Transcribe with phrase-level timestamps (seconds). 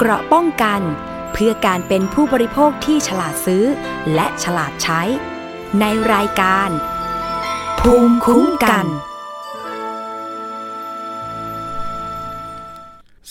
[0.00, 0.80] เกราะป้องกัน
[1.32, 3.64] เพื่อการเป็นผู้บริโภคที่ฉลาดซื้อ
[4.14, 5.02] และฉลาดใช้
[5.80, 6.70] ในรายการ
[7.80, 8.86] ภูมิคุ้มกัน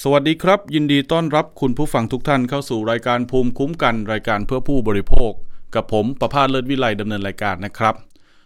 [0.02, 5.32] สวัสดีครับ ยินดีต้อนรับคุณผู้ฟังทุกท่านเข้าสู่รายการภูมิคุ้มกัน รายการเพื่อผู้บริโภค
[5.76, 7.96] กับผมประพาสเลิศวิไลดำเนินรายการนะครับ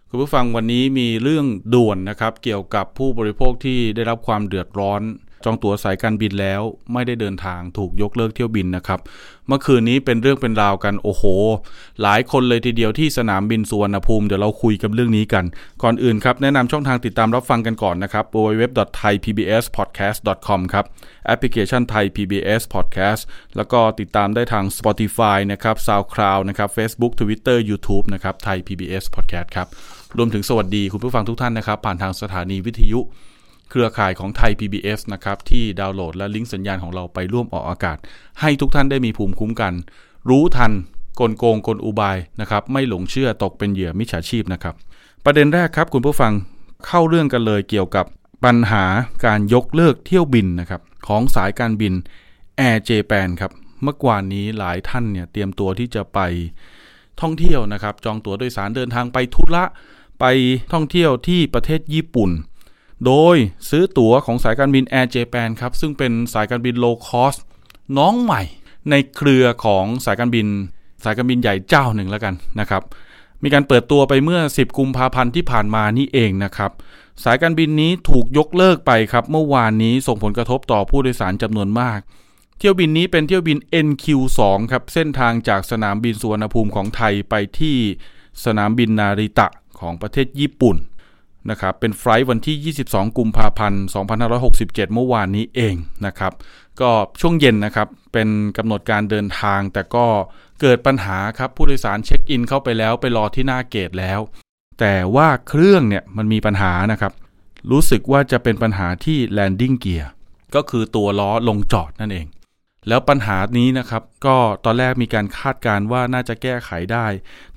[0.09, 5.03] คุณผู้ฟังวันนี้มีเรื่องด่วนนะครับ เกี่ยวกับผู้บริโภคที่ได้รับความเดือดร้อน
[5.45, 6.61] จองตั๋วสายการบินแล้ว
[6.93, 8.99] ไม่ได้เดินทางถูกยกเลิกเที่ยวบินนะครับ
[9.47, 11.23] เมื่อคืนนี้เป็นเรื่องเป็นราวกันโอ้โห
[12.01, 15.45] หลายคนเลยทีเดียวที่สนามบินสุวรรณภูมิเดี๋ยวเราคุยกับเรื่องนี้กัน
[15.83, 20.85] ก่อนอื่นครับ แนะนำช่องทางติดตามรับฟังกันก่อนนะครับ www.thaipbspodcast.com ครับ
[21.25, 23.21] แอปพลิเคชันไทย PBS Podcast
[23.55, 29.67] แล้วก็ติดตามได้ทาง Spotify นะครับ SoundCloud นะครับ Facebook Twitter YouTube นะครับไทย PBS Podcast ครับ
[30.17, 32.99] รวมถึงสวัสดีคุณผู้ฟังทุกท่านนะครับ ผ่านทางสถานีวิทยุ
[33.71, 37.97] เครือข่ายของไทย PBS นะครับที่ดาวน์โหลดและลิงก์สัญญาณของเราไปร่วมออกอากาศ
[38.41, 39.73] ให้ทุกท่านได้มีภูมิคุ้มกัน
[40.29, 40.71] รู้ทัน
[41.19, 44.75] กลโกงกลอุบายนะครับไม่หลงเชื่อตกเป็นเหยื่อมิจฉาชีพนะครับ
[45.25, 46.33] ประเด็นแรกครับคุณผู้ฟัง
[46.85, 48.05] เข้าเรื่องกันเลยเกี่ยวกับ
[48.45, 48.85] ปัญหา
[49.25, 51.93] การยกเลิกเที่ยวบินนะครับของสายการบิน
[52.59, 53.51] Air Japan ครับ
[53.83, 56.19] เมื่อวานนี้หลายท่านเนี่ยเตรียมตัวที่จะไป
[57.21, 59.63] ท่องเที่ยวนะครับจองตั๋วโดยสารเดินทางไปทุระ
[60.19, 60.25] ไป
[60.73, 62.31] ท่องเที่ยวที่ประเทศญี่ปุ่น
[63.05, 63.35] โดย
[63.69, 67.39] ซื้อตั๋วของสายการบิน Air Japan ครับ ซึ่งเป็นสายการบิน low cost
[67.97, 68.41] น้องใหม่
[68.89, 70.47] ในเครือของสายการบิน
[71.03, 72.83] สายการบินใหญ่เจ้าหนึ่งแล้วกันนะครับ
[73.43, 76.71] มีการเปิดตัวไปเมื่อ 10 กุมภาพันธ์ที่ผ่านมานี่เองนะครับ
[77.23, 81.99] สายการบินนี้ถูกยกเลิกไปครับ เมื่อวานนี้ส่งผลกระทบต่อผู้โดยสารจำนวนมาก
[82.59, 83.57] เที่ยวบินนี้เป็นเที่ยวบิน
[83.87, 84.39] NQ2
[84.71, 87.77] ครับเส้นทางจากสนามบินสุวรรณภูมิของไทยไปที่
[88.45, 89.47] สนามบินนาริตะ
[89.79, 90.75] ของประเทศญี่ปุ่น
[91.49, 93.83] นะครับเป็นไฟล์วันที่ 22 กุมภาพันธ์
[94.37, 95.75] 2567 เมื่อวานนี้เอง
[96.05, 96.33] นะครับ
[96.81, 100.05] ก็ช่วงเย็นนะครับเป็นกำหนดการเดินทาง แต่ก็
[100.61, 104.19] เกิดปัญหาครับผู้โดยสารเช็คอินเข้าไปแล้วไปรอที่หน้าเกตแล้ว
[104.79, 107.13] แต่ว่าเครื่องเนี่ยมันมีปัญหานะครับ
[107.71, 110.05] รู้สึกว่าจะเป็นปัญหาที่ landing gear
[110.55, 112.27] ก็คือตัวล้อลงจอดนั่นเอง
[112.87, 114.35] แล้วปัญหานี้นะครับก็
[114.65, 117.05] ตอนแรกมีการคาดการณ์ว่าน่าจะแก้ไขได้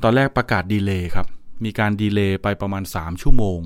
[0.03, 1.27] ตอนแรกประกาศดีเลย์ครับ
[1.65, 3.59] มีการดีเลย์ไปประมาณ 3 ชั่วโมง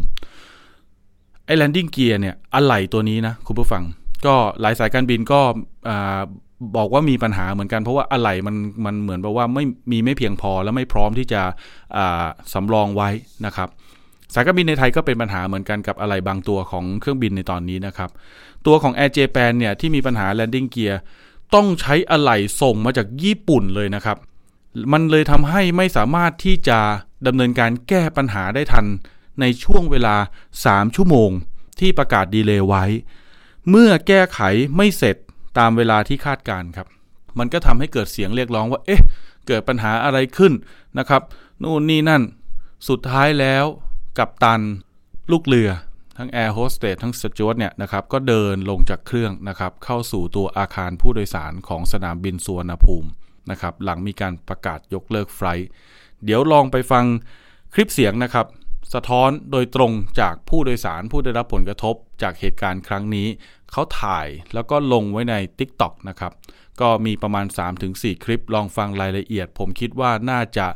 [1.46, 3.82] ไอ้ landing gear เนี่ยอะไหล่ตัวนี้นะคุณผู้ฟัง
[4.26, 5.40] ก็หลายสายการบินก็
[6.76, 11.42] บอกว่ามีปัญหาเหมือนกันเพราะว่าอะไหล่มันมันเหมือนแบบว่าไม่มีไม่เพียงพอและไม่พร้อมที่จะ
[12.52, 13.08] สำรองไว้
[13.46, 13.68] นะครับ
[14.34, 18.10] สายการบินในไทยก็เป็นปัญหาเหมือนกันกับอะไหล่บางตัวของเครื่องบินในตอนนี้นะครับ
[18.66, 20.94] ตัวของ Air Japan เนี่ยที่มีปัญหา landing gear
[21.54, 24.16] ต้องใช้อะไหล่ส่งมาจากญี่ปุ่นเลยนะครับ
[24.92, 26.78] มันเลยทำให้ไม่สามารถที่จะ
[27.26, 28.86] ดำเนินการแก้ปัญหาได้ทัน
[29.40, 30.16] ในช่วงเวลา
[30.56, 31.30] 3 ชั่วโมง
[31.80, 32.84] ที่ประกาศดีเลย์ไว้
[33.70, 34.40] เมื่อแก้ไข
[34.76, 35.16] ไม่เสร็จ
[35.58, 36.86] ตามเวลาที่คาดการครับ
[37.38, 39.02] มันก็ทำให้เกิดเสียงเรียกร้องว่า เอ๊ะ
[39.46, 40.52] เกิดปัญหาอะไรขึ้น
[40.98, 41.22] นะครับ
[41.62, 42.22] นู่นนี่นั่น
[42.88, 43.64] สุดท้ายแล้ว
[44.18, 44.60] กัปตัน
[45.32, 45.70] ลูกเรือ
[46.16, 53.08] ทั้งแอร์โฮสเตสทั้งสจ๊วตเนี่ยนะครับ ก็เดินลงจากเครื่องนะครับ เข้าสู่ตัวอาคารผู้โดยสารของสนามบินสุวรรณภูมิ
[53.50, 55.66] นะครับหลังมีการประกาศยกเลิกไฟลต์
[56.24, 57.04] เดี๋ยวลองไปฟัง
[57.74, 58.46] คลิปเสียงนะครับ
[58.94, 63.28] สะท้อนโดยตรงจากผู้โดยสารผู้ได้รับผลกระทบจากเหตุการณ์ครั้งนี้
[63.72, 66.32] เขาถ่ายแล้วก็ลงไว้ใน TikTok นะครับ
[66.80, 67.46] ก็มีประมาณ
[67.84, 70.66] 3-4 คลิปลองฟังรายละเอียด ผมคิดว่าน่าจะ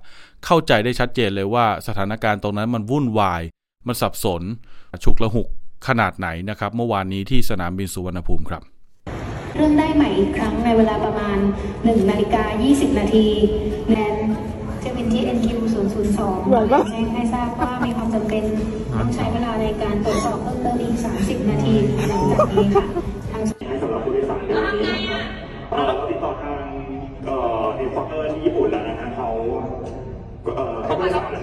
[0.44, 3.42] เข้าใจได้ชัดเจนเลยว่าสถานการณ์ตรงนั้นมันวุ่นวาย
[3.86, 4.42] มันสับสน
[5.04, 5.48] ฉุกละหุก
[5.88, 8.62] ขนาดไหนนะครับ เมื่อวานนี้ที่สนามบินสุวรรณภูมิครับ
[9.54, 11.38] เริ่มได้ใหม่อีกครั้งในเวลาประมาณ
[11.72, 13.26] 1 นาฬิกา 20 นาที
[13.88, 14.14] แนน
[14.84, 15.46] จะเป็นที่ NQ
[16.14, 16.48] 002
[16.90, 18.44] แจ้งให้ทราบว่ามีความจำเป็น
[18.98, 21.74] ต้องใช้เวลาในการตรวจสอบเพิ่มเติมอีก 30 นาที
[22.08, 22.84] หลังจากนี้ค่ะ
[23.32, 23.42] ทาง
[23.82, 24.94] สำหรับผู้โดยสารในวันนี้
[25.70, 26.64] เราติดต่อทาง
[27.26, 29.28] เอ่อ instructor ที่ญี่ปุ่นแล้วนะฮะเขา
[30.56, 31.42] เอ่อเขาไม่สั่งแล้ว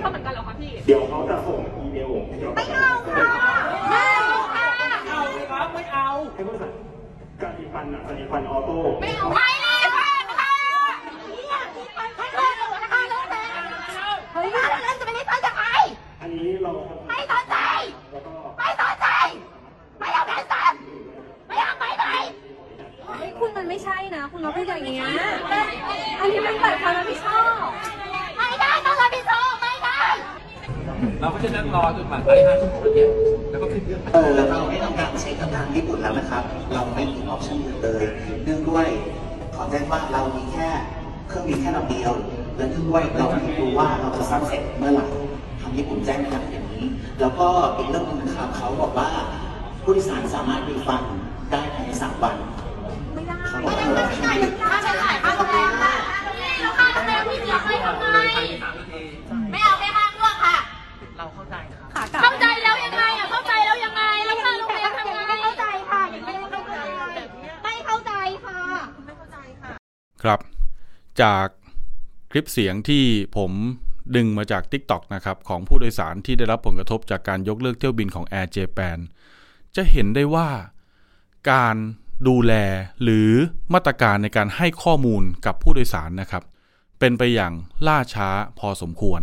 [0.88, 2.10] เดี๋ยวเขาจะส่งอีเมล
[2.40, 3.26] เกี่ยวกับไม่เอาค่ะ
[3.90, 4.66] ไม่เอาค่ะ
[5.10, 5.22] เอา
[5.52, 12.26] ครับไม่เอาให้ผู้โดยสารการ refund อะการ refund auto ไม่เอาไม่ refund ค่ะเนี่ย refund ให้
[13.10, 13.44] เลยนะ
[14.34, 15.68] เฮ้ยแล้วจะไป refund จากใคร
[16.22, 16.72] อันนี้เรา
[17.08, 17.56] ไม่สนใจ
[18.12, 19.08] แล้วก็ไม่สนใจ
[20.00, 20.74] ไม่เอาแผนสัน
[21.48, 22.06] ไม่เอาไปไหน
[23.06, 25.06] เฮ้ยคุณมันไม่ใช่นะ คุณมาพูดอย่างเงี้ย
[26.20, 27.68] อันนี้มันแบบความรับผิดชอบ
[28.38, 29.69] ไม่ได้ต้องรับผิดชอบ
[31.22, 33.10] เราก็จะนั่งรอจนหมาตายห้าชั่วโมงเนี้ย
[33.50, 36.44] แล้วก็ขึ้เครองเออเราไม่ต้องการใช้กำลังญี่ปุ่นแล้วนะครับ
[36.74, 38.04] เราไม่มีออปชั่นอื่นเลย
[38.44, 38.88] เนื่องด้วย
[39.56, 40.70] ขอแจ้งว่าเรามีแค่
[41.28, 42.12] เครื่องบินแค่ลำเดียว
[42.56, 45.06] และเนื่องด้วยเราไม่รู้ว่าเราจะสร้างเสร็จเมื่อไหร่
[45.62, 46.86] ทางญี่ปุ่นแจ้งมาอย่างนี้
[47.20, 47.48] แล้วก็
[47.78, 49.10] อีกเรื่องนึงนะครับเขาบอกว่า
[49.84, 51.02] ผู้โดยสารสามารถรีฟัน
[51.52, 52.36] ได้ภายในสามวัน
[53.14, 54.06] ไม่ได้เขาบอกว่า
[54.62, 55.94] ค่าใช้จ่ายค่าโรงแรมค่ะ
[56.62, 58.18] แล้วค่าโรงแรมที่เสียไปทำไม
[59.52, 59.60] ไม่
[70.24, 70.40] ครับ
[71.22, 71.46] จาก
[72.32, 73.04] คลิปเสียงที่
[73.38, 73.52] ผม
[74.16, 78.98] ดึงมาจาก TikTok นะครับของผู้โดยสารที่ได้รับผลกระทบจากการยกเลิกเที่ยวบินของ Air Japan
[79.76, 80.50] จะเห็นได้ว่า
[81.52, 81.76] การ
[82.28, 82.54] ดูแล
[83.04, 83.32] หรือ
[83.74, 86.44] มาตรการในการให้ข้อมูลกับผู้โดยสารนะครับ
[87.00, 87.54] เป็นไปอย่าง
[87.88, 88.30] ล่าช้า
[88.60, 89.22] พอสมควร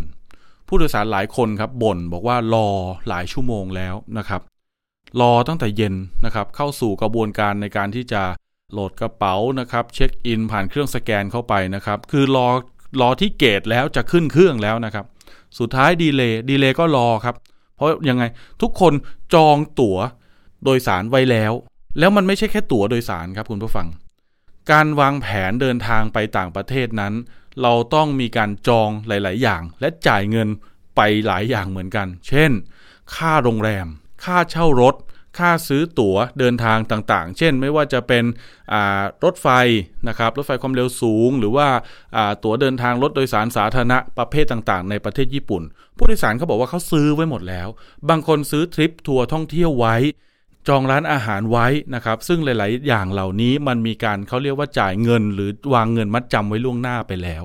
[0.67, 2.67] ผู้โดยสารหลายคนครับบ่นบอกว่ารอ
[3.07, 4.41] หลายชั่วโมงแล้วนะครับ
[5.21, 5.95] รอตั้งแต่เย็น
[6.25, 8.23] นะครับ เข้าสู่กระบวนการในการที่จะ
[8.73, 12.47] โหลดกระเป๋านะครับ เช็คอินผ่านเครื่องสแกนเข้าไปนะครับ คือรอ
[13.01, 15.05] รอที่เกตแล้วจะขึ้นเครื่องแล้วนะครับ
[15.59, 17.35] สุดท้ายดีเลย์ดีเลย์ก็รอครับ
[17.75, 18.23] เพราะยังไง
[18.61, 18.93] ทุกคน
[19.33, 19.97] จองตั๋ว
[20.63, 21.53] โดยสารไว้แล้ว
[21.99, 23.87] แล้วมันไม่ใช่แค่ตั๋วโดยสารครับคุณผู้ฟัง
[24.71, 27.13] การวางแผนเดินทางไปต่างประเทศนั้น
[27.61, 30.47] เราต้องมีการจองหลาย ๆ อย่าง และจ่ายเงิน
[30.95, 32.51] ไปหลายอย่างเหมือนกัน เช่น
[33.15, 33.87] ค่าโรงแรม
[34.25, 34.95] ค่าเช่ารถ
[35.37, 38.23] ค่าซื้อตั๋วเดินทางต่างๆ เช่นไม่ว่าจะเป็น
[39.25, 39.47] รถไฟ
[40.07, 41.67] นะครับรถไฟความเร็วสูง หรือว่า
[42.43, 45.63] ตั๋วเดินทางรถโดยสารสาธารณะประเภทต่างๆ ในประเทศญี่ปุ่น
[45.97, 47.67] ผู้โดยสารเขาบอกว่าเขาซื้อไว้หมดแล้ว
[48.09, 49.95] บางคนซื้อทริปทัวร์ท่องเที่ยวไว้
[50.67, 57.43] จองร้านอาหารไว้นะครับซึ่งหลาย ๆ อย่างเหล่านี้มันมีการเขาเรียกว่าจ่ายเงิน หรือวางเงินมัดจำไว้ล่วงหน้าไปแล้ว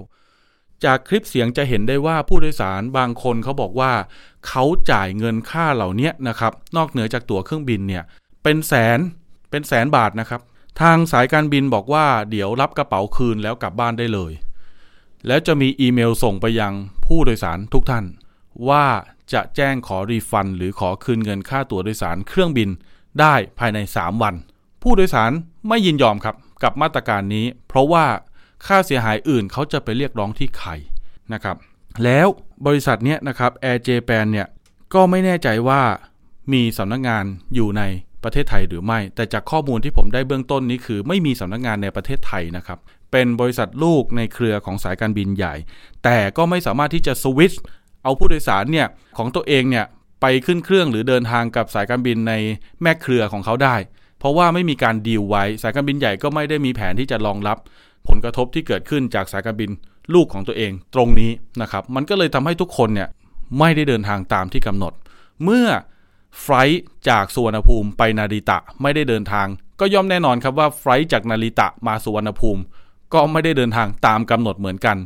[0.85, 3.93] จากคลิปเสียงจะเห็นได้ว่าผู้โดยสารบางคนเขาบอกว่า
[4.49, 8.05] เขาจ่ายเงินค่าเหล่านี้นะครับ นอกเหนือจากตั๋วเครื่องบินเนี่ย
[8.43, 8.99] เป็นแสน
[9.51, 10.41] เป็นแสนบาทนะครับ
[10.81, 14.33] ทางสายการบินบอกว่า เดี๋ยวรับกระเป๋าคืนแล้วกลับบ้านได้เลย
[15.27, 16.73] แล้วจะมีอีเมลส่งไปยัง
[17.07, 18.05] ผู้โดยสารทุกท่าน
[18.69, 18.87] ว่า
[19.33, 22.69] จะแจ้งขอรีฟัน หรือขอคืนเงินค่าตั๋วโดยสารเครื่องบิน
[23.21, 24.35] ได้ภายใน 3 วัน
[24.83, 25.33] ผู้โดยสาร
[25.69, 28.05] ไม่ยินยอมครับกับมาตรการนี้ เพราะว่า
[28.67, 30.71] ค่าเสียหายอื่นเขาจะไปเรียกร้องที่ใคร
[31.33, 31.57] นะครับ
[32.05, 32.27] แล้ว
[32.67, 34.47] บริษัทนี้นะครับ Air Japan เนี่ย
[34.95, 35.81] ก็ไม่แน่ใจว่า
[36.53, 37.25] มีสำนักงงาน
[37.55, 37.83] อยู่ใน
[38.25, 42.79] ประเทศไทยหรือไม่ แต่จากข้อมูลที่ผมได้เบื้องต้นนี้คือ ไม่มีสำนักงงานในประเทศไทยนะครับ
[43.13, 45.55] เป็นบริษัทลูกในเครือของสายการบินใหญ่
[46.05, 47.63] แต่ก็ไม่สามารถที่จะสวิตช์
[48.03, 48.87] เอาผู้โดยสารเนี่ย
[49.19, 49.85] ของตัวเองเนี่ย
[50.21, 52.33] ไปขึ้นเครื่องหรือเดินทางกับสายการบินใน
[52.83, 53.77] แม่เครือของเขาได้
[54.19, 57.59] เพราะว่าไม่มีการดีลไว้ สายการบินใหญ่ก็ไม่ได้มีแผนที่จะรองรับ
[58.09, 59.71] ผลกระทบที่เกิดขึ้นจากสายการบิน
[60.15, 63.09] ลูกของตัวเองตรงนี้นะครับมันก็เลยทำให้ทุกคนเนี่ย
[63.59, 64.93] ไม่ได้เดินทางตามที่กำหนด
[65.45, 65.69] เมื่อ
[66.41, 69.47] ไฟล์จากสุวรรณภูมิไปนาริตะไม่ได้เดินทาง
[69.81, 72.63] ก็ย่อมแน่นอนครับว่าไฟล์จากนาริตะมาสุวรรณภูมิ
[73.15, 74.97] ก็ไม่ได้เดินทางตามกำหนดเหมือนกัน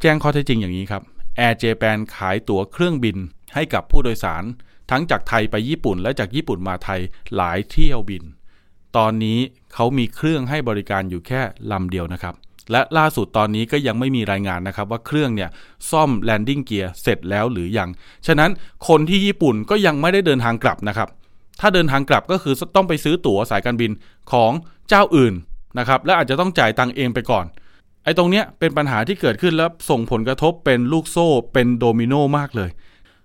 [0.00, 1.02] แจ้งข้อเท็จจริงอย่างนี้ครับ
[1.38, 3.16] Air Japan ขายตั๋วเครื่องบิน
[3.54, 4.44] ให้กับผู้โดยสาร
[4.90, 7.00] ทั้งจากไทยไปญี่ปุ่นและจากญี่ปุ่นมาไทย
[7.36, 8.22] หลายเที่ยวบิน
[8.96, 9.38] ตอนนี้
[9.74, 11.40] เขามีเครื่องให้บริการอยู่แค่
[11.72, 12.34] ลำเดียวนะครับ
[12.72, 15.50] และล่าสุดตอนนี้ก็ยังไม่มีรายงานนะครับ ว่าเครื่องเนี่ย
[15.90, 17.88] ซ่อม landing gear เสร็จแล้วหรือยัง
[18.26, 18.50] ฉะนั้น
[18.88, 21.08] คนที่ญี่ปุ่นก็ยังไม่ได้เดินทางกลับนะครับ
[21.60, 23.90] ถ้าเดินทางกลับก็คือต้องไปซื้อตั๋วสายการบิน
[24.32, 24.52] ของ
[24.88, 25.34] เจ้าอื่น
[25.78, 27.44] นะครับและอาจจะต้องจ่ายตังเองไปก่อน
[28.04, 32.70] ไอ้ตรงเนี้ยเป็นปัญหาที่เกิดขึ้นแล้วส่งผลกระทบเป็นลูกโซ่เป็นโดมิโนมากเลย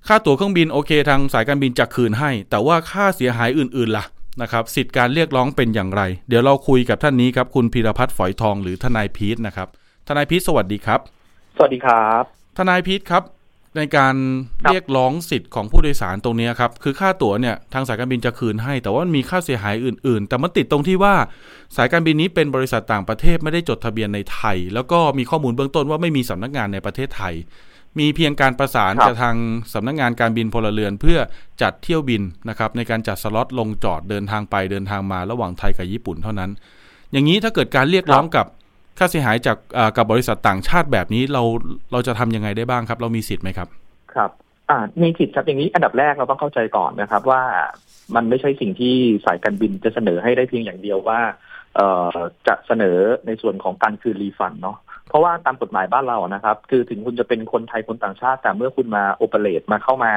[0.08, 4.06] ค่าตั๋วเครื่องบินโอเคทางสายการบินจะคืนให้ แต่ว่าค่าเสียหายอื่นๆล่ะ
[4.42, 9.68] นะครับสิทธิการเรียกร้องเป็นอย่างไร เดี๋ยวเราคุยกับท่านนี้ครับคุณพีรพัฒน์ฝอยทองหรือทนายพีทนะครับ
[10.08, 11.00] ทนายพีทสวัสดีครับ
[11.56, 12.24] สวัสดีครับ
[12.58, 13.24] ทนายพีทครับ
[13.77, 14.15] ในการ
[14.65, 21.15] เรียกร้องสิทธิ์ของผู้โดยสารตรงนี้ครับคือค่าตั๋วเนี่ยทางสายการบินจะคืนให้ แต่ว่ามีค่าเสียหายอื่น ๆ แต่มันติดตรงที่ว่า
[21.75, 27.34] สายการบินนี้เป็นบริษัทต่างประเทศไม่ได้จดทะเบียนในไทย แล้วก็มีข้อมูลเบื้องต้นว่าไม่มีสำนักงานในประเทศไทย
[28.00, 29.36] มีเพียงการประสานกับทาง
[29.74, 31.20] สำนักงานการบินพลเรือน เพื่อ
[31.62, 36.52] จัดเที่ยวบินนะครับในการจัดสล็อตลงจอดเดินทางไปเดินทางมาระหว่างไทยกับญี่ปุ่นเท่านั้น
[37.12, 38.46] อย่างนี้ถ้าเกิดการเรียกร้องกับ
[38.98, 39.58] ค่าเสียหายจาก
[39.98, 41.44] กับบริษัทต่างชาติแบบนี้เรา
[41.92, 43.68] เราจะทำยังไงได้บ้างครับ เรามีสิทธิ์ไหมครับ
[44.14, 44.32] ครับ
[44.70, 47.44] อ่ามีสิทธิ์ครับอย่างนี้อันดับแรกเราต้องเข้าใจก่อนนะครับว่า
[48.16, 51.55] มันไม่ใช่สิ่งที่สายการบินจะเสนอให้ได้เพียงอย่างเดียวว่าเอ่อ
[52.48, 54.77] จะเสนอในส่วนของการคืนรีฟันเนาะ
[55.08, 60.12] เพราะว่าตามกฎหมายบ้านเรานะครับ คือถึงคุณจะเป็นคนไทยคนต่างชาติ แต่เมื่อคุณมาโอเปเรตมาเข้ามา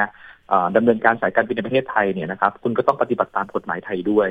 [0.75, 4.27] ดำเนินการสายการบินในประเทศไทยเนี่ยนะครับ คุณก็ต้องปฏิบัติตามกฎหมายไทยด้วย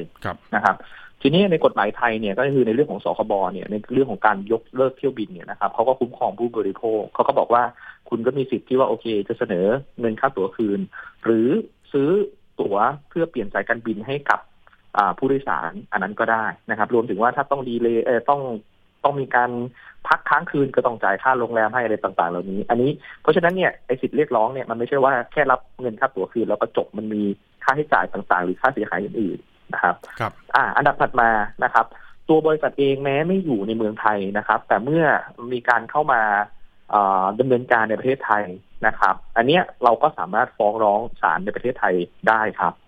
[0.54, 0.76] นะครับ
[1.22, 7.62] ทีนี้ในกฎหมายไทยเนี่ยก็คือในเรื่องของสคบเนี่ยในเรื่องของการยกเลิกเที่ยวบินเนี่ยนะครับเขาก็คุ้มครองผู้บริโภคเขาก็บอกว่า
[8.08, 9.66] คุณก็มีสิทธิ์ที่ว่าโอเค จะเสนอ
[10.00, 10.80] เงินค่าตั๋วคืน
[11.24, 11.48] หรือ
[11.92, 12.10] ซื้อ
[12.60, 12.76] ตั๋ว
[13.08, 14.40] เพื่อเปลี่ยนสายการบินให้กับ
[15.18, 18.40] ผู้โดยสารอันนั้นก็ได้นะครับ รวมถึงว่าถ้าต้องดีเลยเออต้อง
[19.04, 19.50] ต้องมีการ
[20.08, 22.90] พักค้างคืนก็ต้องจ่ายค่าโรงแรมให้อะไรต่างๆ เหล่านี้ อันนี้
[23.22, 27.22] เพราะฉะนั้นเนี่ยไอ้สิทธิ์เรียกร้องเนี่ยมันไม่ใช่ว่าแค่รับเงินค่าตั๋วคืนแล้วก็จบมันมี
[27.64, 31.30] ค่าใช้จ่ายต่างๆ หรือค่าเสียหายอื่นๆนะครับครับอ่า อันดับถัดมา
[31.64, 31.86] นะครับ
[32.28, 35.04] ตัวบริษัทเองแม้ไม่อยู่ในเมืองไทยนะครับ แต่เมื่อ
[35.52, 36.22] มีการเข้ามา
[37.40, 38.44] ดำเนินการในประเทศไทย
[38.86, 41.94] นะครับ อันเนี้ยเราก็สามารถฟ้องร้องศาลในประเทศไทย
[42.28, 42.87] ได้ครับอืม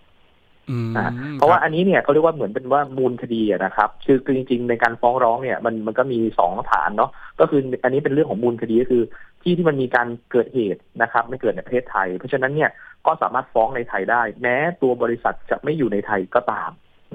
[1.35, 9.03] เพราะว่าอันนี้เนี่ยเขาเรียกว่าเหมือนเป็นว่ามูลคดีอะนะครับ คือคือจริง ๆ ในการฟ้องร้องเนี่ยมันมันก็มีสองฐานเนาะก็คืออันนี้เป็นเรื่องของมูลคดีก็คือ
[9.41, 12.69] ที่ที่มันมีการเกิดเหตุนะครับไม่เกิดในประเทศไทย เพราะฉะนั้นเนี่ย
[13.05, 16.71] ก็สามารถฟ้องในไทยได้ แม้ตัวบริษัทจะไม่อยู่ในไทยก็ตาม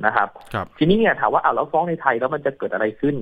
[0.07, 3.17] นะครับครับทีนี้เนี่ยถามว่าอ้าวแล้วฟ้องในไทยแล้วมันจะเกิดอะไรขึ้น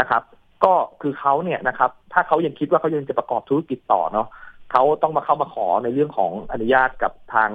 [0.00, 0.22] นะครับ
[0.64, 4.28] ก็คือเขาเนี่ยนะครับ ถ้าเขายังคิดว่าเขายังจะประกอบธุรกิจต่อเนาะ
[4.72, 7.50] เขาต้องมาเข้ามาขอในเรื่องของอนุญาตกับทาง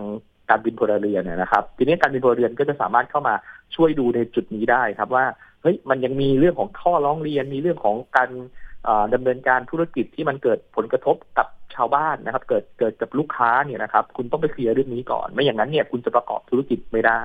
[0.51, 3.35] การบินพลเรือนนะครับ ทีนี้การบินพลเรือนก็จะสามารถเข้ามา
[3.75, 5.25] ช่วยดูในจุดนี้ได้ครับว่า
[5.61, 8.29] เฮ้ยมันยังมีเรื่องของข้อร้องเรียนมีเรื่องของการ
[8.83, 17.21] เอ่อดำเนินการธุรกิจที่มันเกิดผลกระทบกับชาวบ้านนะครับ เกิดเกิดกับลูกค้าเนี่ยนะครับ คุณต้องไปเคลียร์เรื่องนี้ก่อน ไม่อย่างนั้นเนี่ยคุณจะประกอบธุรกิจไม่ได้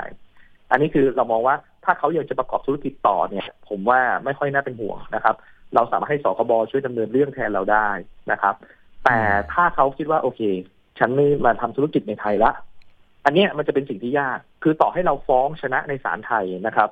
[0.70, 1.54] อันนี้คือเรามองว่า
[1.84, 5.34] ถ้าเขายังจะประกอบธุรกิจต่อเนี่ย ผมว่าไม่ค่อยน่าเป็นห่วงนะครับ
[5.74, 7.88] เราสามารถให้สคบช่วยดำเนินเรื่องแทนเราได้
[8.32, 8.54] นะครับ
[9.04, 9.18] แต่
[9.52, 10.40] ถ้าเขาคิดว่าโอเค
[10.98, 12.50] ฉันไม่มาทำธุรกิจในไทยละ
[13.26, 16.88] อันเนี้ยมันจะเป็นสิ่งที่ยาก คือต่อให้เราฟ้องชนะในศาลไทยนะครับ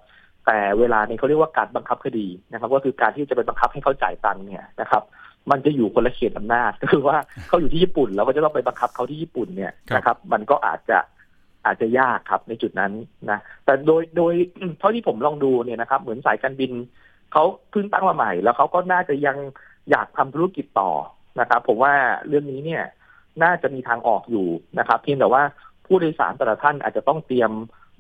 [0.47, 5.03] แต่เวลานี้เขาเรียกว่าการบังคับคดีนะครับ ก็คือการที่จะไปบังคับให้เขาจ่ายตังค์เนี่ยนะครับ
[5.51, 7.17] มันจะอยู่คนละเขตอำนาจ ก็คือว่า
[7.49, 10.99] เขาอยู่ที่ญี่ปุ่นเราก็จะต้องไปบังคับเขาที่ญี่ปุ่นเนี่ยนะครับ มันก็อาจจะ
[11.67, 12.93] อาจจะยากครับในจุดนั้น
[13.31, 14.35] นะ แต่โดยโดย
[14.79, 16.73] เท่าที่ผมลองดูเนี่ยนะครับ เหมือนสายการบิน
[17.33, 19.37] เขาเพิ่งตั้งมาใหม่ แล้วเขาก็น่าจะยัง
[19.91, 20.91] อยากทำธุรกิจต่อ
[21.41, 21.95] นะครับ ผมว่า
[22.29, 22.83] เรื่องนี้เนี่ย
[23.43, 24.47] น่าจะมีทางออกอยู่
[24.79, 25.43] นะครับ เพียงแต่ว่า
[25.87, 27.53] ผู้โดยสารแต่ละท่านอาจจะต้องเตรียม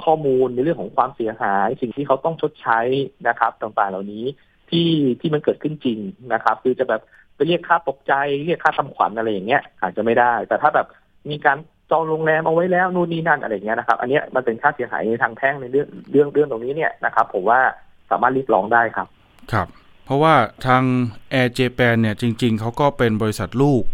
[0.05, 2.81] ข้อมูลในเรื่องของความเสียหาย สิ่งที่เขาต้องชดใช้
[3.29, 4.25] นะครับ ต่างๆเหล่านี้
[4.71, 5.99] ที่ที่มันเกิดขึ้นจริง
[6.33, 7.03] นะครับ คือจะแบบ
[7.37, 8.13] ไปเรียกค่าตกใจ
[8.47, 10.87] เรียกค่าทำขวัญอะไรอย่างเงี้ยอาจจะไม่ได้ แต่ถ้าแบบ
[11.31, 11.59] มีการ
[11.91, 17.61] จองโรงแรมเอาไว้แล้วนู่นนี่นั่นอะไรอย่างเงี้ยนะครับ อันเนี้ยมันเป็นค่าเสียหายในทางแพ่งในเรื่องเรื่องเรื่องตรงนี้เนี่ยนะครับ ผมว่า
[18.11, 19.07] สามารถรียกร้องได้ครับ
[19.53, 19.69] ครับ
[20.05, 20.35] เพราะว่า
[20.67, 20.83] ทาง
[21.41, 23.85] Air Japan เนี่ยจริง ๆเขาก็เป็นบริษัทลูก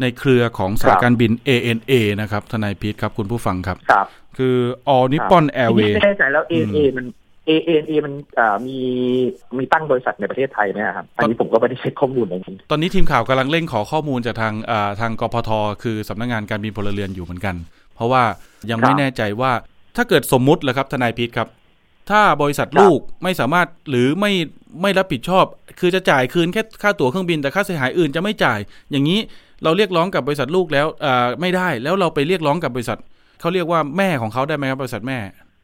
[0.00, 4.06] ในเครือของสายการบิน ANA นะครับทนายพีทครับคุณผู้ฟังครับ ครับ
[4.38, 4.56] คือ
[4.94, 7.06] All Nippon ทีนี้ Airways ไม่แน่ใจแล้ว A อืม A มัน
[7.48, 8.78] A A A มันอ่ามี
[9.58, 12.40] มีตั้งบริษัทในประเทศไทยไหมครับ อันนี้ผมก็ไม่ได้เช็คข้อมูลเลย
[12.70, 15.50] ตอนนี้ทีมข่าวกำลังเร่งขอข้อมูลจากทางอ่าทางกพท
[15.82, 17.54] คือสำนักงานการบินพลเรือนอยู่เหมือนกัน
[17.94, 18.22] เพราะว่า
[18.70, 19.52] ยังไม่ครับแน่ใจว่า
[19.96, 21.48] ถ้าเกิดสมมุติแหละครับทนายพีทครับ
[22.10, 24.32] ถ้าบริษัทครับลูกไม่สามารถหรือไม่
[24.82, 25.44] ไม่รับผิดชอบ
[25.80, 28.58] คือจะจ่ายคืนแค่ค่าตั๋วเครื่องบินแต่ค่าเสียหายอื่นจะไม่จ่าย
[28.90, 29.20] อย่างนี้
[29.64, 32.98] เราเรียกร้องกับบริษัทลูกแล้วอ่าไม่ได้แล้วเราไปเรียกร้องกับบริษัท
[33.40, 35.18] เขาเรียกว่าแม่ของเขาได้ไหมครับบริษัทแม่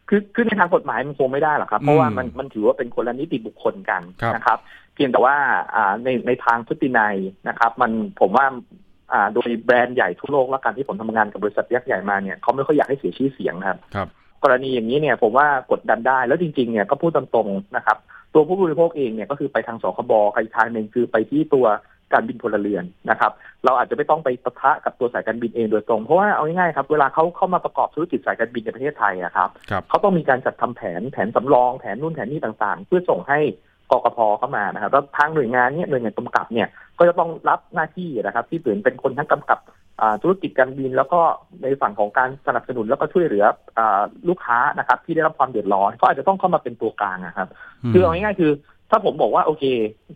[0.09, 4.59] คือคือในทางกฎหมายมันคงไม่ได้หรอกครับ เพราะว่าอืมมันมันถือว่าเป็นคนละนิติบุคคลกันครับนะครับ
[4.95, 5.37] เพียงแต่ว่า
[5.75, 7.17] อ่าในในทางพฤตินัย
[7.49, 8.47] นะครับ มันผมว่า
[9.13, 14.09] อ่าโดยแบรนด์ใหญ่ทั่วโลกและการที่ผมทำงานกับบริษัทยักษ์ใหญ่มาเนี่ยเขาไม่ค่อยอยากให้เสียชื่อเสียงครับครับ
[14.47, 17.97] กรณีอย่างนี้เนี่ยผมว่ากดดันได้แล้วจริงๆเนี่ยก็พูดตรงๆนะครับ
[18.35, 21.67] ตัวผู้บริโภคเองเนี่ยก็คือไปทางสคบกับอีกทางหนึ่งคือไปที่ตัว
[22.13, 23.33] การบินพลเรือนนะครับ
[23.65, 33.39] เราอาจจะไม่ต้องไปปะทะกับตัวสายการบินเองโดยตรง เพราะว่าเอาง่ายๆครับ เวลาเขาเข้ามาประกอบธุรกิจสายการบินในประเทศไทยอะครับครับเขาต้องมีการจัดทำแผนแผนสำรองแผนนู่นแผนนี่ต่างๆ เพื่อส่งให้
[33.91, 39.86] กกพเข้ามานะครับแล้วทางหน่วยงานเนี้หน่วยงานกำกับเนี่ยก็จะต้องรับหน้าที่นะครับ ที่เป็นเป็นคนทั้งกำกับอ่า
[40.23, 41.21] ธุรกิจการบินแล้วก็
[41.63, 43.45] ในฝั่งของการสนับสนุนแล้วก็ช่วยเหลือ
[43.79, 47.49] อาลูกค้านะครับ ที่ได้รับความเดือดร้อนเขาอาจจะต้องเข้ามาเป็นตัวกลางนะครับ
[47.93, 48.53] คือเอาง่ายๆคือ
[48.91, 49.65] ถ้าผมบอกว่าโอเค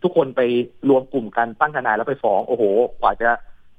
[0.03, 0.41] ทุกคนไป
[0.89, 2.63] รวมกลุ่มกันตั้งทนายแล้วไปฟ้องโอ้โห
[3.01, 3.29] กว่าจะ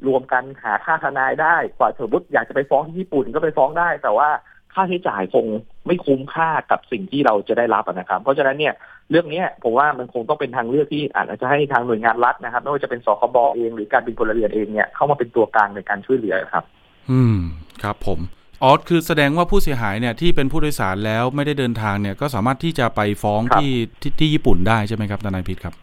[0.07, 4.29] รวมกันหาค่าทนายได้ กว่าสมมติอยากจะไปฟ้องที่ญี่ปุ่นก็ไปฟ้องได้ แต่ว่า
[4.75, 5.47] ค่าใช้จ่ายคง
[5.87, 8.75] ไม่คุ้มค่ากับสิ่งที่เราจะได้รับอะนะครับ เพราะฉะนั้นเนี่ย
[9.13, 16.65] เรื่องเนี้ยผมว่ามันคงต้องเป็นทางเลือกที่อาจจะให้ทางหน่วยงานรัฐนะครับไม่ว่าจะเป็นสคบเองหรือการบินพลเรือนเองเนี่ยเข้ามาเป็นตัวกลางในการช่วยเหลือครับ
[17.11, 17.37] อืม
[17.83, 18.19] ครับผม
[18.63, 25.75] อ๋อคือแสดงว่าผู้เสียหายเนี่ยที่เป็นผู้โดยสารแล้วไม่ได้เดินทางเนี่ยก็สามารถที่จะไปฟ้องครับที่ที่ที่ญี่ปุ่นได้ใช่ไหมครับทนายพิษครับ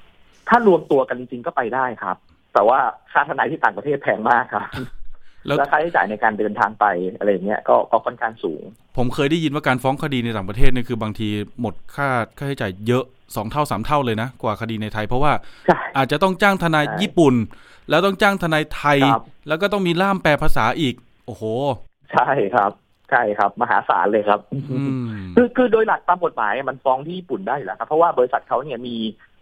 [0.49, 2.17] ถ้ารวมตัวกันจริงๆก็ไปได้ครับ
[2.53, 2.79] แต่ว่า
[3.11, 4.65] ค่าทนายที่ต่างประเทศแพงมากครับ
[5.45, 6.85] แล้วและค่าใช้จ่ายในการเดินทางไป
[7.17, 8.61] อะไรอย่างเงี้ยก็ก็ค่อนข้างสูง
[8.97, 11.29] ผมเคยได้ยินว่าการฟ้องคดีในต่างประเทศเนี่ยคือบางที
[11.61, 13.03] หมดค่าค่าใช้จ่ายเยอะ
[13.35, 15.31] สองเท่าสามเท่าเลยนะ กว่าคดีในไทย เพราะว่า
[15.67, 17.35] ใช่อาจจะต้องจ้างทนายใช่ญี่ปุ่น
[17.89, 21.43] แล้วต้องจ้างทนายไทยครับแล้วก็ต้องมีล่ามแปลภาษาอีก โอ้โห
[22.13, 22.71] ใช่ครับ
[23.09, 24.39] ใช่ครับ มหาศาลเลยครับ
[24.71, 28.95] อืมคือคือโดยหลักตามกฎหมายมันฟ้องที่ญี่ปุ่นได้อยู่แล้วครับเพราะว่าบริษัทเขาเนี่ยมี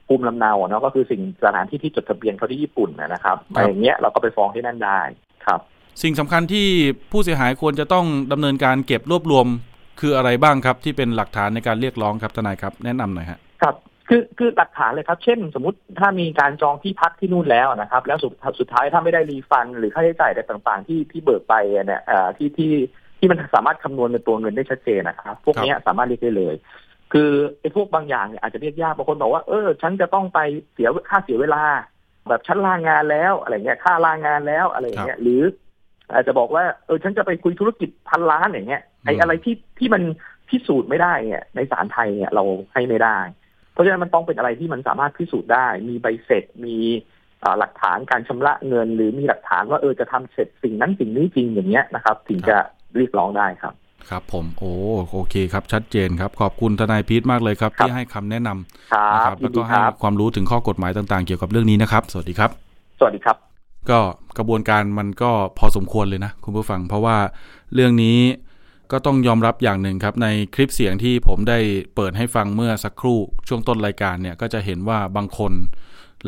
[0.08, 5.00] ภูมิลำเนาเนาะก็คือสิ่งสถานที่ที่จดทะเบียนเขาที่ญี่ปุ่นนะนะครับอะไรอย่างเงี้ยเราก็ไปฟ้องที่นั่นได้
[5.46, 5.62] ครับ
[6.02, 6.68] สิ่งสำคัญที่
[7.12, 9.48] ผู้เสียหายควรจะต้องดำเนินการเก็บรวบรวม
[10.00, 13.76] คืออะไรบ้างครับ ที่เป็นหลักฐานในการเรียกร้องครับทนายครับ แนะนำหน่อยฮะครับ
[14.10, 22.74] คือคือหลักฐานเลยครับ เช่น สมมติถ้ามีการจองที่พักที่นู่นแล้วนะครับ แล้วสุดสุดท้ายถ้าไม่ได้รีฟัน หรือค่าใช้จ่ายอะไรต่างๆ ที่ที่เบิกไปเนี่ยเอ่อที่ที่
[23.20, 26.56] ที่มันสามารถคำนวณเป็นตัวเงินได้ชัดเจนนะครับ พวกเนี้ยสามารถเรียกได้เลย
[27.14, 30.40] คือไอ้พวกบางอย่างเนี่ยอาจจะเรียกยากบางคนบอกว่าเออฉันจะต้องไป
[30.74, 31.64] เสียค่าเสียเวลา
[32.30, 35.42] แบบฉันลางานแล้วอะไรเงี้ยค่าลางานแล้วอะไรอย่างเงี้ยหรือ
[36.14, 40.04] อาจจะบอกว่าเออฉันจะไปคุยธุรกิจพันล้านอย่างเงี้ยไอ้อืมอะไรที่ที่มัน
[40.50, 43.18] พิสูจน์ไม่ได้เนี่ยในศาลไทยเนี่ยเราให้ไม่ได้
[43.74, 46.78] เพราะฉะนั้นมันต้องเป็นอะไรที่มันสามารถพิสูจน์ได้ มีใบเสร็จมี
[47.60, 52.58] หลักฐานการชำระเงิน หรือมีหลักฐานว่าเออจะทำเสร็จสิ่งนั้นสิ่งนี้จริงอย่างเงี้ยนะครับ ถึงจะ
[52.96, 53.74] เรียกร้องได้ครับ
[54.10, 54.74] ครับผมโอ้
[55.12, 62.50] โอเคครับชัดเจนครับ ขอบคุณทนายพีทมากเลยครับ ที่ให้คำแนะนำครับนะครับแล้วก็ให้ความรู้ถึงข้อกฎหมายต่างๆ เกี่ยวกับเรื่องนี้นะครับ สวัสดีครับ
[63.00, 63.47] สวัสดีครับ
[63.90, 64.00] ก็
[64.38, 67.18] กระบวนการมันก็พอสมควรเลยนะคุณผู้ฟัง เพราะว่า
[67.74, 68.20] เรื่องนี้
[68.92, 71.60] ก็ต้องยอมรับอย่างหนึ่งครับ ในคลิปเสียงที่ผมได้
[71.96, 75.52] เปิดให้ฟังเมื่อสักครู่ช่วงต้นรายการเนี่ยก็จะเห็นว่าบางคน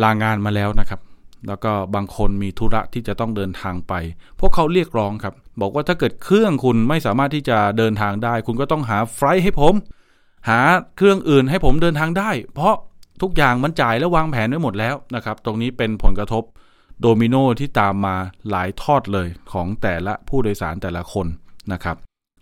[0.03, 1.01] ลางานมาแล้วนะครับ
[1.47, 3.93] แล้วก็บางคนมีธุระที่จะต้องเดินทางไป
[4.39, 9.73] พวกเขาเรียกร้องครับ บอกว่าถ้าเกิดเครื่องคุณไม่สามารถที่จะเดินทางได้ คุณก็ต้องหาไฟล์ให้ผม
[10.49, 10.59] หา
[10.97, 12.75] เครื่องอื่นให้ผมเดินทางได้ เพราะ
[13.21, 16.43] ทุกอย่างมันจ่ายและวางแผนไว้หมดแล้วนะครับ ตรงนี้เป็นผลกระทบ
[17.01, 18.15] โดมิโนที่ตามมา
[18.49, 21.27] หลายทอดเลยของแต่ละผู้โดยสารแต่ละคน
[21.71, 21.97] นะครับ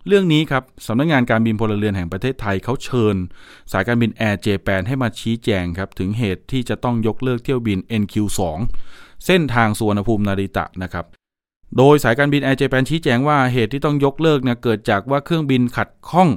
[0.06, 3.16] เรื่องนี้ครับสำนักงานการบินพลเรือนแห่งประเทศไทยเขาเชิญ
[3.72, 8.40] สายการบินแอร์เจแปนให้มาชี้แจงครับ ถึงเหตุที่จะต้องยกเลิกเที่ยวบิน NQ2
[9.26, 11.06] เส้นทางสุวรรณภูมินาริตะนะครับ
[11.76, 16.28] โดยสายการบินแอร์เจแปนชี้แจงว่าเหตุที่ต้องยกเลิกเนี่ยเกิดจากว่าเครื่องบินขัดข้อง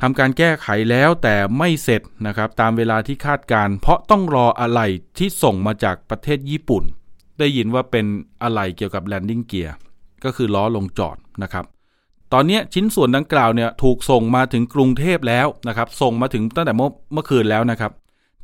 [0.00, 4.88] ทำการแก้ไขแล้วแต่ไม่เสร็จนะครับตามเวลาที่คาดการ เพราะต้องรออะไหล่
[5.18, 6.84] ที่ส่งมาจากประเทศญี่ปุ่น
[7.40, 8.06] ได้ยินว่าเป็น
[8.42, 9.74] อะไหล่เกี่ยวกับแลนดิ้งเกียร์
[10.24, 11.64] ก็คือล้อลงจอดนะครับ
[12.32, 17.92] ตอนนี้ชิ้นส่วนดังกล่าวเนี่ยถูกส่งมาถึงกรุงเทพแล้วนะครับ ส่งมาถึงตั้งแต่เมื่อเมื่อคืนแล้วนะครับ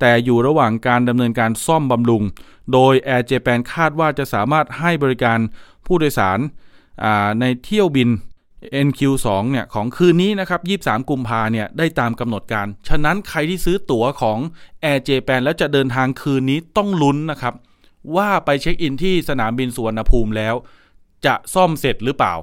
[0.01, 2.23] แต่อยู่ระหว่างการดำเนินการซ่อมบำรุง
[2.73, 5.39] โดย Air Japan คาดว่าจะสามารถให้บริการ
[5.87, 6.39] ผู้โดยสาร
[7.41, 8.09] ในเที่ยวบิน
[8.87, 14.39] NQ2 เนี่ยของคืนนี้นะครับ 23 กุมภาเนี่ยได้ตามกำหนดการ ฉะนั้นใครที่ซื้อตั๋วของ
[14.85, 17.55] Air Japan แล้วจะเดินทางคืนนี้ต้องลุ้นนะครับ
[18.17, 20.55] ว่าไปเช็คอินที่สนามบินสุวรรณภูมิแล้ว
[21.27, 22.35] จะซ่อมเสร็จหรือเปล่า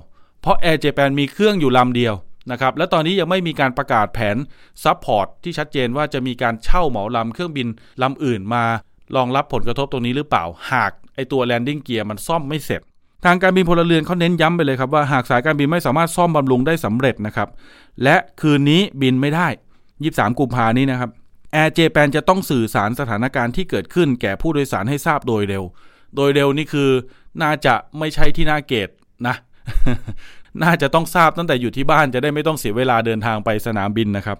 [0.42, 2.14] เพราะ Air Japan มีเครื่องอยู่ลำเดียว
[2.52, 4.38] นะครับและตอนนี้ยังไม่มีการประกาศแผน
[4.84, 7.68] support ที่ชัดเจนว่าจะมีการเช่าเหมาลำเครื่องบิน
[8.02, 8.64] ลำอื่นมา
[9.16, 12.82] รองรับผลกระทบตรงนี้หรือเปล่า หากไอตัวแลนดิ้งเกียร์มันซ่อมไม่เสร็จ
[13.26, 17.50] ทางการบินพลเรือนเขาเน้นย้ำไปเลยครับว่าหากสายการบินไม่สามารถซ่อมบำรุงได้สำเร็จนะครับ
[18.04, 19.48] และคืนนี้บินไม่ได้
[19.94, 21.10] 23 กุมภานี้นะครับ
[21.54, 25.64] แอร์เจแปนจะต้องสื่อสารสถานการณ์ที่เกิดขึ้นแก่ผู้โดยสารให้ทราบโดยเร็ว
[26.16, 26.90] โดยเร็วนี่คือ
[27.42, 28.90] น่าจะไม่ใช่ที่น่าเกต
[29.28, 29.36] นะ
[30.64, 34.38] น่าจะต้องทราบตั้งแต่อยู่ที่บ้านจะได้ไม่ต้องเสียเวลาเดินทางไปสนามบินนะครับ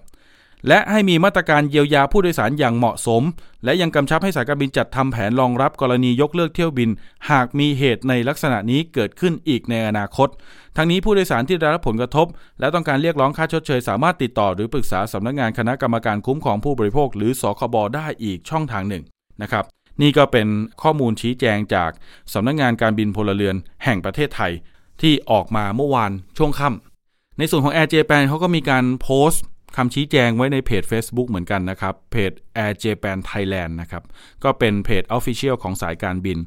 [0.68, 3.22] และให้มีมาตรการเยียวยาผู้โดยสารอย่างเหมาะสม
[3.64, 6.90] และยังกำชับให้สายการบินจัดทำแผนรองรับกรณียกเลิกเที่ยวบิน
[7.30, 10.28] หากมีเหตุในลักษณะนี้เกิดขึ้นอีกในอนาคต
[10.76, 12.26] ทั้งนี้ผู้โดยสารที่ได้รับผลกระทบ
[12.60, 19.02] และต้องการเรียกร้องค่าชดเชย สามารถติดต่อหรือปรึกษาสำนักงานคณะกรรมการคุ้มครองผู้บริโภค หรือสคบได้อีกช่องทางหนึ่ง
[19.42, 19.64] นะครับ
[20.02, 20.48] นี่ก็เป็น
[20.82, 21.90] ข้อมูลชี้แจงจาก
[22.32, 24.52] สำนักงานการบินพลเรือนแห่งประเทศไทย
[25.00, 29.44] ที่ออกมาเมื่อวานช่วงค่ำในส่วนของ Air Japan เขาก็มีการโพสต์
[29.76, 32.32] คำชี้แจงไว้ในเพจ Facebook เหมือนกันนะครับ เพจ
[32.64, 34.02] Air Japan Thailand นะครับ
[34.44, 36.38] ก็เป็นเพจ Official ของสายการบิน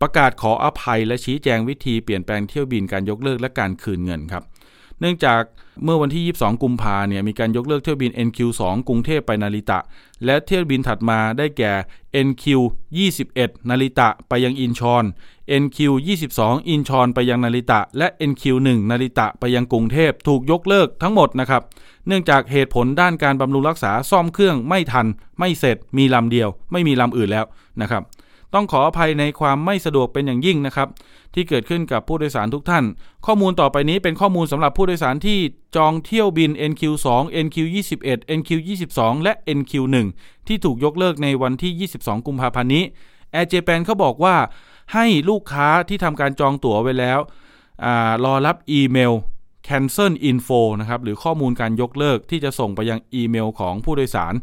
[0.00, 4.44] ประกาศขออภัยและชี้แจงวิธีเปลี่ยนแปลงเที่ยวบินการยกเลิกและการคืนเงินครับ
[5.04, 5.42] นื่องจาก
[5.84, 9.78] เมื่อวันที่ 22 กุมภาเนี่ยมีการยกเลิกเที่ยวบิน NQ2 กรุงเทพไปนาริตะ
[10.24, 11.72] และเที่ยวบินถัดมาได้แก่
[12.26, 12.44] NQ
[13.08, 15.04] 21 นาริตะไปยังอินชอน
[15.62, 15.78] NQ
[16.24, 21.62] 22 อินชอนไปยังนาริตะ และ NQ 1 นาริตะไปยังกรุงเทพถูกยกเลิกทั้งหมดนะครับ
[22.06, 25.06] เนื่องจากเหตุผลด้านการบำรุงรักษาซ่อมเครื่องไม่ทัน
[25.38, 27.44] ไม่เสร็จมีลำเดียว ไม่มีลำอื่นแล้ว
[27.80, 28.02] นะครับ
[28.54, 30.88] ต้องขออภัยในความไม่สะดวกเป็นอย่างยิ่งนะครับ
[31.34, 32.84] ที่เกิดขึ้นกับผู้โดยสารทุกท่าน
[33.26, 35.38] ข้อมูลต่อไปนี้เป็นข้อมูลสำหรับผู้โดยสารที่
[35.76, 37.06] จองเที่ยวบิน NQ2
[37.44, 39.96] NQ21 NQ22 และ NQ1
[40.46, 42.84] ที่ถูกยกเลิกในวันที่ 22 กุมภาพันธ์นี้
[43.34, 44.36] Air Japan เขาบอกว่า
[44.94, 47.18] ให้ลูกค้าที่ทำการจองตั๋วไว้แล้ว
[47.84, 47.86] อ
[48.24, 49.12] รอรับอีเมล
[49.68, 54.34] cancel info นะครับหรือข้อมูลการยกเลิกที่จะส่งไปยังอีเมลของผู้โดยสาร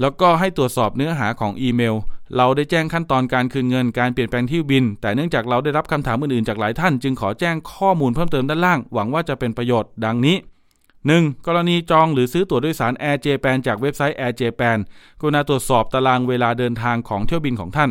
[0.00, 1.94] แล้วก็ให้ตรวจสอบเนื้อหาของอีเมล
[2.36, 10.36] เราได้แจ้งขั้นตอนการคืนเงินการเปลี่ยนแปลงที่บิน แต่เนื่องจากเราได้รับคำถามอื่นๆจากหลายท่าน จึงขอแจ้งข้อมูลเพิ่มเติมด้านล่าง หวังว่าจะเป็นประโยชน์ดังนี้
[10.90, 11.46] 1.
[11.46, 14.78] กรณีจองหรือซื้อตั๋วโดยสาร Air Japan จากเว็บไซต์ Air Japan
[15.20, 17.90] กรุณาตรวจสอบตารางเวลาเดินทางของเที่ยวบินของท่าน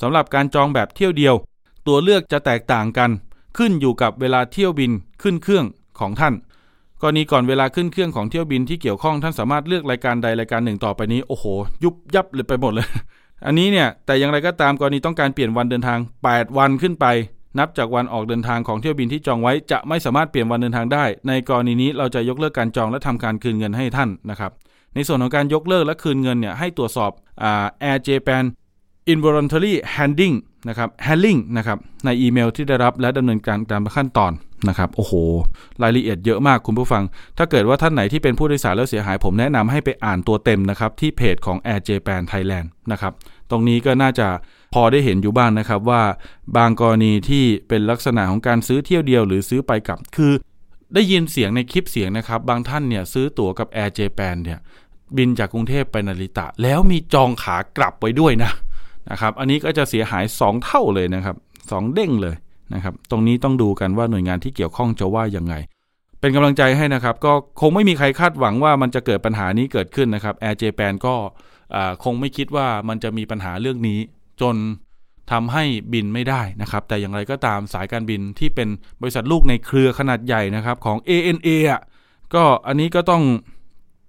[0.00, 1.34] สำหรับการจองแบบเที่ยวเดียว
[1.86, 3.10] ตัวเลือกจะแตกต่างกัน
[3.58, 4.90] ขึ้นอยู่กับเวลาเที่ยวบิน
[5.22, 5.64] ขึ้นเครื่อง
[6.00, 6.34] ของท่าน
[7.00, 11.44] กรณีก่อนเวลาขึ้นเครื่องของเที่ยวบินที่เกี่ยวข้องท่านสามารถเลือกรายการใดรายการหนึ่งต่อไปนี้โอ้โห
[11.84, 12.88] ยุบยับเลยไปหมดเลย
[13.46, 17.06] อันนี้เนี่ยแต่อย่างไรก็ตามกรณีต้องการเปลี่ยนวันเดินทาง 8 วันขึ้นไป
[17.58, 24.52] นับจากวันออกเดินทางของเที่ยวบินที่จองไว้จะไม่สามารถเปลี่ยนวันเดินทางได้ ในกรณีนี้เราจะยกเลิกการจองและทำการคืนเงินให้ท่านนะครับ
[24.94, 27.10] ในส่วนของการยกเลิกและคืนเงินเนี่ยให้ตรวจสอบ
[27.42, 28.44] อ่า Air Japan
[29.12, 30.36] involuntary handling
[30.68, 34.32] นะครับ handling นะครับ ในอีเมลที่ได้รับและดำเนินการตามขั้นตอน
[34.68, 35.12] นะครับ โอ้โห
[35.82, 37.02] รายละเอียดเยอะมากคุณผู้ฟัง
[37.38, 43.12] ถ้าเกิดว่าท่านไหนที่เป็นผู้โดยสารแล้วเสียหาย ผมแนะนำให้ไปอ่านตัวเต็มนะครับ ที่เพจของ Air Japan Thailand นะครับ
[43.50, 44.28] ตรงนี้ก็น่าจะ
[44.74, 46.02] พอได้เห็นอยู่บ้างนนะครับว่า
[46.56, 50.32] บางกรณีที่เป็นลักษณะของการซื้อเที่ยวเดียวหรือซื้อไปกลับคือ
[50.94, 54.58] ได้ยินเสียงในคลิปเสียงนะครับ บางท่านเนี่ยซื้อตั๋วกับ Air Japan เนี่ย
[55.16, 58.52] บินจากกรุงเทพไปนาริตะ แล้วมีจองขากลับไว้ด้วยนะ
[59.10, 61.36] นะครับ อันนี้ก็จะเสียหาย 2 เท่าเลยนะครับ
[61.70, 62.36] สเด้งเลย
[62.74, 65.54] นะครับ ตรงนี้ต้องดูกันว่าหน่วยงานที่เกี่ยวข้องจะว่ายังไง
[66.20, 71.14] เป็นกำลังใจให้นะครับ ก็คงไม่มีใครคาดหวังว่ามันจะเกิดปัญหานี้เกิดขึ้นนะครับ Air Japan ก็
[72.04, 73.98] คงไม่คิดว่ามันจะมีปัญหาเรื่องนี้
[74.40, 74.56] จน
[75.32, 78.68] ทำให้บินไม่ได้นะครับ แต่อย่างไรก็ตามสายการบินที่เป็น
[79.00, 81.80] บริษัทลูกในเครือขนาดใหญ่นะครับของ ANA อะ
[82.34, 83.22] ก็อันนี้ก็ต้อง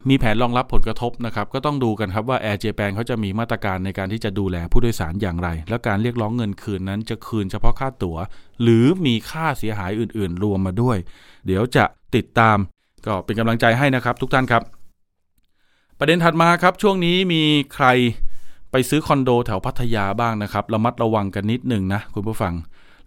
[0.10, 8.18] มีแผนรองรับผลกระทบนะครับ ก็ต้องดูกันครับว่า Air Japan เขาจะมีมาตรการในการที่จะดูแลผู้โดยสารอย่างไร และการเรียกร้องเงินคืนนั้นจะคืนเฉพาะค่าตัว๋ว
[8.64, 10.98] หรือมีค่าเสียหายอื่น ๆ รวมมาด้วย
[11.46, 12.58] เดี๋ยวจะติดตาม
[13.06, 14.64] ก็เป็นกำลังใจให้นะครับทุกท่านครับ
[16.00, 17.88] ประเด็นถัดมาครับช่วงนี้มีใคร
[18.72, 22.54] ไปซื้อคอนโดแถวพัทยาบ้างนะครับระมัดระวังกันนิดหนึ่งนะคุณผู้ฟัง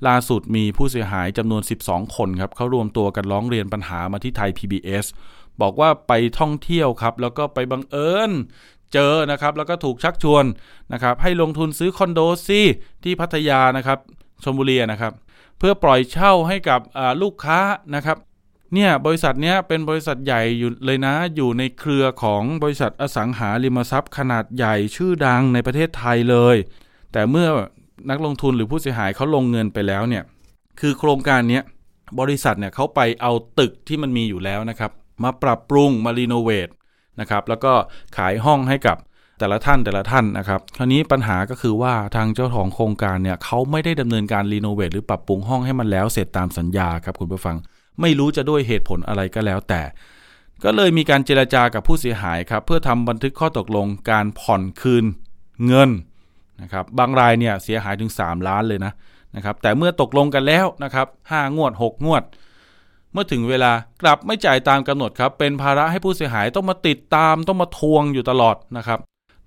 [0.06, 5.04] ล่าสุดมีผู้เสียหายจำนวน 12 คนครับเขารวมตัวกันร้องเรียนปัญหามาที่ไทย PBS
[5.60, 8.30] บอกว่าไปท่องเที่ยวครับ แล้วก็ไปบังเอิญ
[8.92, 10.44] เจอนะครับ แล้วก็ถูกชักชวน
[10.92, 12.66] นะครับ ให้ลงทุนซื้อคอนโดซี่
[13.04, 13.98] ที่พัทยานะครับ
[14.42, 15.12] ชลบุรีนะครับ
[15.58, 16.80] เพื่อปล่อยเช่าให้กับ
[17.22, 17.58] ลูกค้า
[17.94, 18.16] นะครับ
[18.74, 26.56] เนี่ยบริษัทเนี้ยเป็นบริษัทใหญ่อยู่เลยนะ อยู่ในเครือของบริษัทอสังหาริมทรัพย์ขนาดใหญ่ชื่อดังในประเทศไทยเลย
[27.12, 27.48] แต่เมื่อ
[28.10, 30.24] นักลงทุนหรือผู้เสียหายเขาลงเงินไปแล้วเนี่ย
[30.80, 31.60] คือโครงการนี้
[32.20, 34.90] บริษัทเนี่ยเขาไปเอาตึกที่มันมีอยู่แล้วนะครับ
[35.24, 36.68] มาปรับปรุงมารีโนเวท
[37.20, 37.72] นะครับแล้วก็
[38.16, 38.96] ขายห้องให้กับ
[39.38, 47.56] แต่ละท่านแต่ละท่านนะครับคราวนี้ปัญหาก็คือว่าทางเจ้าของโครงการเนี่ยเขาไม่ได้ดำเนินการรีโนเวทหรือปรับปรุงห้องให้มันแล้วเสร็จตามสัญญาครับคุณผู้ฟัง
[48.00, 49.82] ไม่รู้จะด้วยเหตุผลอะไรก็แล้วแต่
[50.64, 55.04] ก็เลยมีการเจรจากับผู้เสียหายครับ เพื่อทำบันทึกข้อตกลงการผ่อนคืน
[55.66, 55.90] เงิน
[56.62, 58.92] นะครับบางรายเนี่ยเสียหายถึง 3 ล้านเลยนะ
[59.36, 62.22] นะครับแต่เมื่อตกลงกันแล้วนะครับห้างวด 6 งวด
[63.12, 68.98] เมื่อถึงเวลากลับไม่จ่ายตามกำหนดครับ เป็นภาระให้ผู้เสียหายต้องมาติดตามต้องมาทวงอยู่ตลอดนะครับ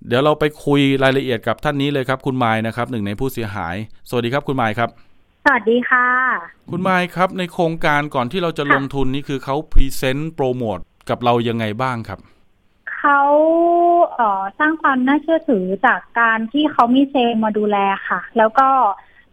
[0.07, 3.75] เดี๋ยวเราไปคุยรายละเอียดกับท่านนี้เลยครับ คุณไม้นะครับหนึ่งในผู้เสียหาย
[4.09, 4.89] สวัสดีครับคุณไม้ครับ
[5.45, 6.07] สวัสดีค่ะ
[6.69, 12.19] คุณไม้ครับ ในโครงการก่อนที่เราจะลงทุนนี่คือเขา present โปรโมทกับเรายังไงบ้างครับ
[12.97, 13.21] เขา
[14.13, 17.77] เอ่อสร้างความน่าเชื่อถือจากการที่เขามีเซลมาดูแล
[18.09, 18.69] ค่ะ แล้วก็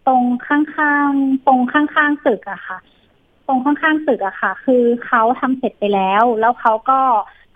[0.07, 2.79] ตรงข้างๆตรงข้างๆตึกอะค่ะ
[3.47, 7.01] ตรงข้างๆตึกอะค่ะ คือเขาทำเสร็จไปแล้ว แล้วเขาก็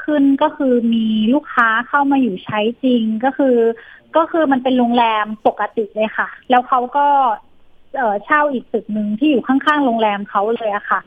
[0.05, 3.57] ขึ้นก็คือมีลูกค้าเข้ามาอยู่ใช้จริงก็คือ
[4.17, 7.07] ก็คือมันเป็นโรงแรมปกติเลยค่ะ แล้วเขาก็
[7.97, 11.01] เอเช่าอีกตึกหนึ่งที่อยู่ข้างๆโรงแรมเขาเลยอะค่ะ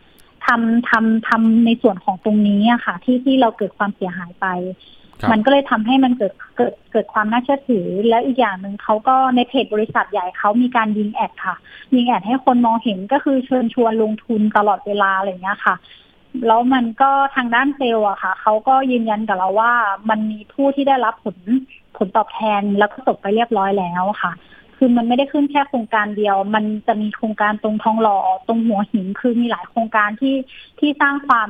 [0.46, 4.48] ทำทำทำในส่วนของตรงนี้อะค่ะ ที่ที่เราเกิดความเสียหายไป
[5.32, 11.56] มันก็เลยทำให้มันเกิดเกิดเกิดความน่าเชื่อถือ แล้วอีกอย่างหนึ่งเขาก็ในเพจบริษัทใหญ่เขามีการยิงแอดค่ะ
[11.96, 15.76] ยิงแอดให้คนมองเห็นก็คือเชิญชวนลงทุนตลอดเวลาอะไรเงี้ยค่ะ
[16.48, 19.74] แล้วมันก็ทางด้านเซลล์อะค่ะเขาก็ยืนยันกับเราว่า
[20.10, 21.38] มันมีผู้ที่ได้รับผล
[21.98, 24.32] ผลตอบแทนแล้วก็จบไปเรียบร้อยแล้วค่ะ
[24.78, 30.36] คือมันไม่ได้ขึ้นแค่โครงการเดียว มันจะมีโครงการตรงทองหล่อตรงหัวหินคือมีหลายโครงการที่
[30.80, 31.50] ที่สร้างความ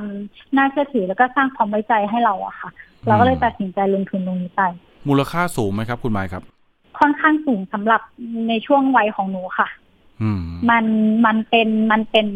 [0.58, 2.70] น่าเชื่อถือแล้วก็สร้างความไว้ใจให้เราอะค่ะ
[3.08, 4.62] เราก็เลยตัดสินใจลงทุนตรงนี้ไป
[5.10, 6.44] มูลค่าสูงไหมครับ คุณไม้ครับ
[7.00, 8.02] ค่อนข้างสูงสำหรับ
[8.50, 9.68] ในช่วงวัยของหนูค่ะ
[10.70, 10.86] มัน
[11.26, 12.28] มันเป็นมันเป็น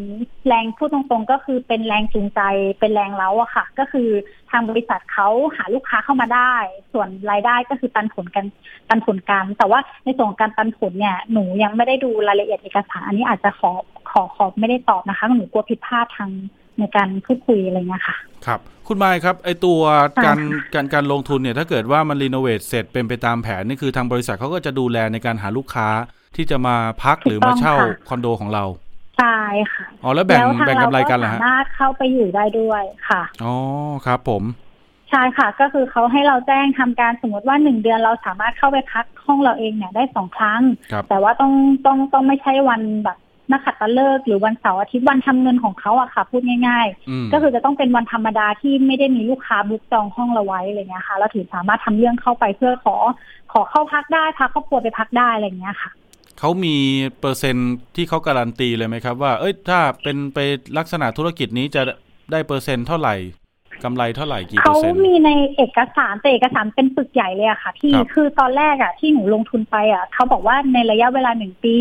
[0.48, 2.42] แรงพูดตรงๆ ก็คือเป็นแรงจูงใจ
[2.80, 4.10] เป็นแรงเล้าอะค่ะ ก็คือ
[4.52, 6.54] ทางบริษัทเขาหาลูกค้าเข้ามาได้
[6.94, 8.46] ส่วนรายได้ก็คือปันผลกัน
[8.89, 13.72] ปันผลกัน แต่ว่าในส่วนของการปันผลเนี่ยหนูยังไม่ได้ดูรายละเอียดเอกสารอันนี้อาจจะขอ
[14.12, 16.32] ขอขอไม่ได้ตอบนะคะหนูกลัวผิดพลาดทาง
[16.80, 18.15] ในการพูดคุยอะไรเงี้ยค่ะ
[18.46, 19.82] ครับ คุณไมค์ครับ ไอตัว
[20.26, 20.39] การ
[20.74, 25.88] การการลงทุนเนี่ย ถ้าเกิดว่ามันรีโนเวทเสร็จเป็นไปตามแผนนี่คือทางบริษัทเขาก็จะดูแลในการหาลูกค้า
[26.36, 27.76] ที่จะมาพักหรือมาเช่า
[28.10, 28.63] คอนโดของเรา
[29.18, 29.39] ใช่
[29.72, 33.54] ค่ะอ๋อแล้วแบ่งแบ่งกำไรกันเหรอฮะสามารถเข้าไปอยู่ได้ด้วยค่ะอ๋อ
[34.06, 34.44] ครับผม
[35.10, 40.62] ใช่ค่ะ ก็คือเขาให้เราแจ้งทำการสมมติว่าหนึ่งเดือนเราสามารถเข้าไปพักห้องเราเองเนี่ยได้สองครั้ง
[41.10, 41.54] แต่ว่าต้อง
[41.86, 43.18] ต้องต้องไม่ใช่วันแบบ
[43.52, 52.96] นักขัตฤกษ์หรือวันเสาร์อาทิตย์วันทำเงินของเขาอะค่ะ พูดง่าย ๆ ก็คือจะต้องเป็นวันธรรมดาที่ไม่ได้มีลูกค้าบุ๊กจองห้องเราไว้อะไรเงี้ยค่ะเราถึงสามารถทำเรื่องเข้าไปเพื่อขอ
[53.54, 55.90] ขอเข้าพักได้พาครอบครัวไปพักได้อะไรเงี้ยค่ะ
[56.40, 56.76] เขามี
[57.20, 60.40] เปอร์เซ็นต์ที่เขาการันตีเลยไหมครับ ว่า เอ้ยถ้าเป็นไป
[60.78, 61.82] ลักษณะธุรกิจนี้จะ
[62.32, 63.16] ได้เปอร์เซ็นต์เท่าไหร่
[63.84, 71.76] กำไรเท่าไหร่กี่เปอเขาร์เซ็นต์มีในเอกสารแต่เอกสารเป็นปึกใหญ่เลยอะค่ะพี่ครับคือตอนแรกอะที่หนูลงทุนไปอะเขาบอกว่าในระยะเวลาหนึ่งปี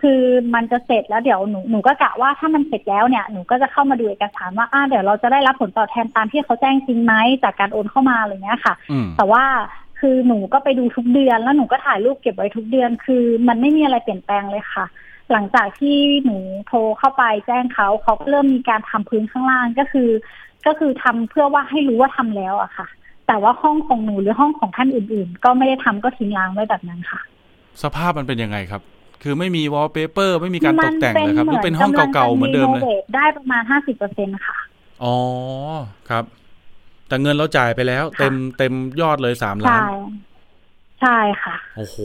[0.00, 0.20] คือ
[0.54, 9.44] มันจะเสร็จแล้วเดี๋ยวหนูหนูก็กะว่าถ้ามันเสร็จแล้วเนี่ยหนูก็จะเข้ามาดูเอกสารว่าอ่าเดี๋ยวเราจะได้รับผลตอบแทนตามที่เขาแจ้งจริงไหมจากการโอนเข้ามาอะไรเงี้ยค่ะอืมแต่ว่า
[10.00, 14.84] คือหนูก็ไปดูทุกเดือนแล้วหนูก็ถ่ายรูปเก็บไว้ทุกเดือน คือมันไม่มีอะไรเปลี่ยนแปลงเลยค่ะ
[15.32, 20.08] หลังจากที่หนูโทรเข้าไปแจ้งเขาเขาก็เริ่มมีการทำพื้นข้างล่างก็คือ
[20.66, 22.86] ก็คือทำเพื่อว่าให้รู้ว่าทำแล้วอะค่ะ
[23.26, 27.20] แต่ว่าห้องของหนูหรือห้องของท่านอื่น ๆ ก็ไม่ได้ทำก็ทิ้งร้างไว้แบบนั้นค่ะ
[27.82, 28.82] สภาพมันเป็นยังไงครับ
[29.22, 34.58] คือไม่มีวอลเปเปอร์ ไม่มีการตกแต่งเลยครับหรือเป็นห้องเก่าๆเหมือนเดิมเลยกำลังจะ renovate ได้ประมาณห้าสิบเปอร์เซ็นค่ะ
[35.04, 35.16] อ๋อ
[36.10, 36.24] ครับ
[37.08, 39.90] แต่เงินเราจ่ายไปแล้ว เต็มเต็มยอดเลยสามล้าใช่
[41.00, 41.96] ใช่ค่ะ โอ้โห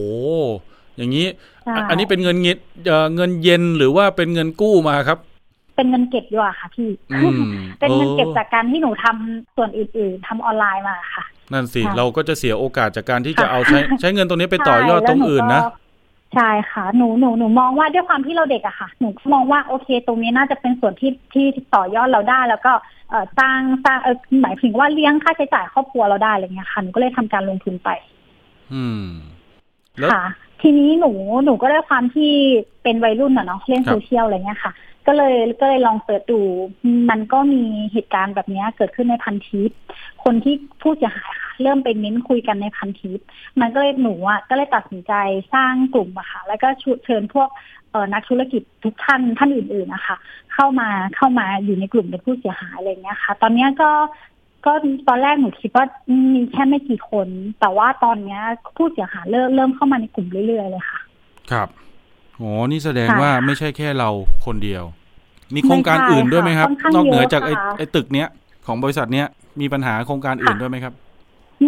[0.98, 1.28] อย่างนี้
[1.64, 5.20] ใช่อะอันนี้เป็นเงินเงินเอ่อเงินเย็นหรือว่าเป็นเงินกู้มาครับ
[5.76, 7.42] เป็นเงินเก็บดีกว่าค่ะพี่อืม
[7.80, 11.24] เป็นเงินเก็บโอ้จากการที่หนูทำส่วนอื่น ๆทำออนไลน์มาค่ะ
[11.54, 15.62] นั่นสิค่ะเราก็จะเสียโอกาสจากการที่จะค่ะเอาใช้ใช้เงินตรงนี้ไปต่อยอดตรงอื่นนะ
[16.36, 22.74] ใช่แล้วหก็ใช่ค่ะหนูหนูหนูมองว่าด้วยความที่เราเด็กอะค่ะ หนูก็มองว่าโอเค ตรงนี้น่าจะเป็นส่วนที่ที่ต่อยอดเราได้ แล้วก็
[23.10, 27.90] เอ่อสร้างสร้างเออหมายถึงว่าเลี้ยงค่าใช้จ่ายครอบครัวเราได้อะไรเงี้ยค่ะหนูก็เลยทำการลงทุนไป
[28.74, 29.06] อืม
[30.00, 30.24] แล้วค่ะ
[30.62, 31.12] ทีนี้หนู
[31.46, 32.32] หนูก็ด้วยความที่
[32.84, 34.72] เป็นวัยรุ่นอะเนาะเล่นครับโซเชียลอะไรเงี้ยค่ะ
[35.08, 36.42] ก็เลยก็เลยลองเสิร์ชดู
[37.10, 37.64] มันก็มี
[37.94, 39.72] เหตุการณ์แบบนี้เกิดขึ้นในพันทิป
[40.24, 43.20] คนที่ผู้เสียหายค่ะเริ่มไปเม้นคุยกันในพันทิป
[43.60, 45.14] มันก็เลยหนูอะก็เลยตัดสินใจ
[45.54, 46.68] สร้างกลุ่มอะค่ะ แล้วก็
[47.06, 47.50] เชิญพวก
[47.92, 50.16] เอ่อนักธุรกิจทุกท่านท่านอื่นๆนะคะ
[50.54, 53.92] เข้ามาเข้ามาอยู่ในกลุ่มเป็นผู้เสียหายอะไรเงี้ยค่ะ ตอนเนี้ยก็
[54.66, 54.74] ก็
[55.08, 55.86] ตอนแรกหนูคิดว่า
[56.34, 57.28] มีแค่ไม่กี่คน
[57.60, 58.42] แต่ว่าตอนเนี้ย
[58.78, 61.00] ผู้เสียหายเริ่มเริ่มเข้ามาในกลุ่มเรื่อยๆเลยค่ะ
[61.52, 61.70] ครับ
[62.38, 64.10] โอ้นี่แสดงค่ะว่าไม่ใช่แค่เรา
[64.46, 64.84] คนเดียว
[65.56, 68.28] มีโครงการไม่ใช่อื่นด้วยไหมครับค่ะค่อนข้างนอกเหนือเยอะจากไอ้ค่ะไอ้ตึกเนี้ย
[68.68, 69.28] ของบริษัทเนี้ย
[69.62, 70.94] มีปัญหาโครงการอื่นค่ะด้วยไหมครับ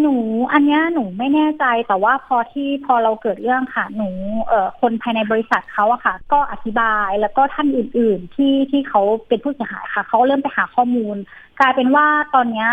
[0.02, 0.16] หนู
[0.54, 4.10] อันเนี้ยหนูไม่แน่ใจแต่ว่าพอที่พอเราเกิดเรื่องค่ะ หนู
[4.46, 11.16] เอ่อคนภายในบริษัทเขาอะค่ะ ก็อธิบายแล้วก็ท่านอื่น ๆ ที่ที่เขาเป็นผู้เสียหายค่ะเขาเริ่มไปหาข้อมูล
[11.60, 12.70] กลายเป็นว่าตอนเนี้ย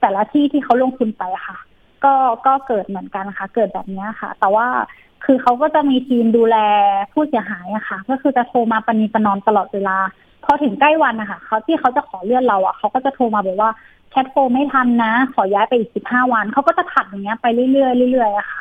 [0.00, 1.58] แต่ละที่ที่เขาลงทุนไปอะค่ะ
[2.04, 2.14] ก็
[2.46, 4.66] ก็เกิดเหมือนกันค่ะ เกิดแบบเนี้ยค่ะ แต่ว่า
[5.24, 6.56] คือเขาก็จะมีทีมดูแล
[7.12, 9.96] ผู้เสียหายอะค่ะ ก็คือจะโทรมาปณีประนอมตลอดเวลา
[10.44, 13.70] พอถึงใกล้วันนะคะเขาที่เขาจะขอเลื่อนเราอะเขาก็จะโทรมาบอกว่า
[14.10, 18.60] แคทโฟไม่ทันนะ ขอย้ายไปอีกสิบห้าวันเขาก็จะขัดอย่างเงี้ยไปเรื่อยๆเรื่อยๆอะค่ะ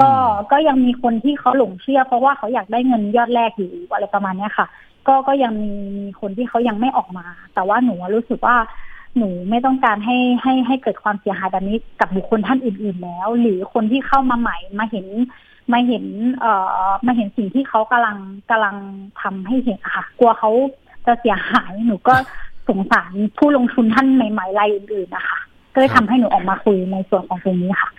[0.00, 0.10] ก็
[0.52, 4.66] ก็ยังมีคนที่เขาหลงเชื่อ เพราะว่าเขาอยากได้เงินยอดแรกอยู่อะไรประมาณเนี้ยค่ะ
[5.08, 8.56] ก็ก็ยังมีมีคนที่เขายังไม่ออกมา แต่ว่าหนูรู้สึกว่า
[9.16, 15.06] หนูไม่ต้องการให้ให้ให้เกิดความเสียหายแบบนี้กับบุคคลท่านอื่น ๆ แล้ว หรือคนที่เข้ามาใหม่มาเห็น
[15.72, 16.04] มาเห็น
[16.40, 16.52] เอ่
[16.86, 18.18] อมาเห็นสิ่งที่เขากำลัง
[18.50, 18.76] กำลัง
[19.20, 20.50] ทำให้เห็นอะค่ะ กลัวเขา
[21.06, 22.14] จะเสียหายหนูก็
[22.68, 25.38] สงสารผู้ลงทุนท่านใหม่ๆรายอื่นๆนะคะ
[25.72, 27.90] ก็เลยครัทำบให้หนูออกมาคุยในส่วนของตรงนี้ค่ะ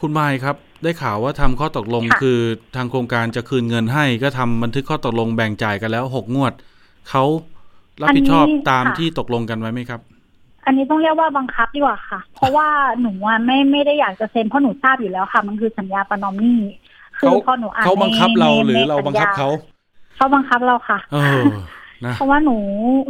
[0.00, 2.38] คุณไมค์ครับ ได้ข่าวว่าทำข้อตกลงค่ะคือ
[2.76, 6.52] ทางโครงการจะคืนเงินให้ก็ทำบันทึกข้อตกลงแบ่งจ่ายกันแล้วหกงวด
[7.10, 7.24] เขา
[8.02, 10.00] รับผิดชอบอันนี้ตามค่ะที่ตกลงกันไว้ไหมครับ
[10.66, 12.68] อันนี้ต้องเรียกว่าบังคับดีกว่าค่ะ เพราะว่า
[13.00, 16.58] หนูอะไม่ไม่ได้อยากจะเซ็นเพราะหนูทราบอยู่แล้วค่ะ มันคือสัญญาประนอมหนี้
[17.22, 19.48] คือเขาพอหนูอ่านเขาบังคับในเราในหรือในเราบังคับสัญญเขา
[20.16, 21.42] เขาบังคับเราค่ะเออ
[22.04, 22.56] นะเพราะว่าหนู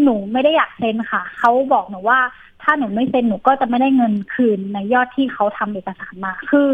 [0.05, 2.19] หนูไม่ได้อยากเซ็นค่ะเขาบอกหนูว่า
[2.63, 6.69] ถ้าหนูไม่เซ็นหนูก็จะไม่ได้เงินคืนในยอดที่เขาทำเอกสารมา คือ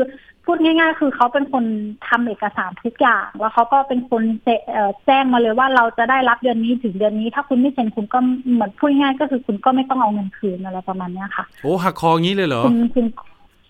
[0.44, 1.64] พูดง่าย ๆ คือเขาเป็นคน
[2.09, 8.18] ทำเอกสารทุกอย่างแล้วเขาก็เป็นคนเจเอ่อแจ้งมาเลยว่าเราจะได้รับเดือนนี้ถึงเดือนนี้ ถ้าคุณไม่เซ็นคุณก็
[8.53, 13.07] เหมือนพูดง่ายๆก็คือคุณก็ไม่ต้องเอาเงินคืนอะไรประมาณเนี้ยค่ะโอ้หักคองี้เลยเหรอคุณคุณ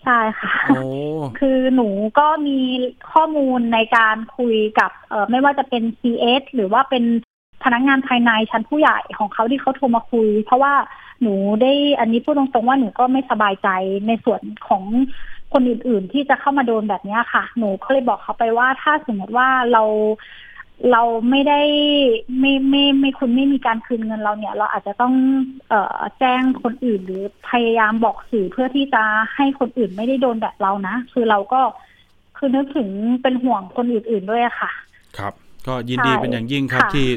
[0.03, 0.81] ใช่ค่ะ โอ้
[1.39, 1.87] คือหนู
[2.19, 2.59] ก็มี
[3.11, 7.03] ข้อมูลในการคุยกับเอ่อไม่ว่าจะเป็น CS หรือว่าเป็น
[7.63, 10.73] พนักงานภายในชั้นผู้ใหญ่ของเขาที่เขาโทรมาคุย เพราะว่า
[11.21, 13.69] หนูได้อันนี้พูดตรงๆว่าหนูก็ไม่สบายใจ
[14.07, 14.83] ในส่วนของ
[15.53, 19.83] คนอื่นๆ ที่จะเข้ามาโดนแบบเนี้ยค่ะ หนูก็เลยบอกเขาไปว่าถ้าสมมติว่าเรา
[20.91, 21.61] เราไม่ได้
[22.39, 25.13] ไม่ไม่ไม่คุณไม่มีการคืนเงินเราเนี่ย เราอาจจะต้อง
[25.69, 29.03] เอ่อแจ้งคนอื่นหรือพยายามบอกสื่อเพื่อที่จะ
[29.35, 31.61] ให้คนอื่นไม่ได้โดนแบบเรานะ คือเราก็
[32.37, 32.89] คือนึกถึง
[33.21, 34.71] เป็นห่วงคนอื่นๆด้วยอะค่ะ
[35.17, 35.33] ครับ
[35.67, 37.07] ก็ยินดีใช่เป็นอย่างยิ่งครับค่ะที่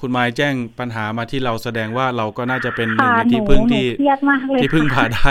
[0.00, 5.30] คุณไมค์แจ้งปัญหามาที่เราแสดงว่าเราก็น่าจะเป็นหนึ่งค่ะในหนูที่พึ่งหนูที่เครียดมากเลยที่พึ่งค่ะพาได้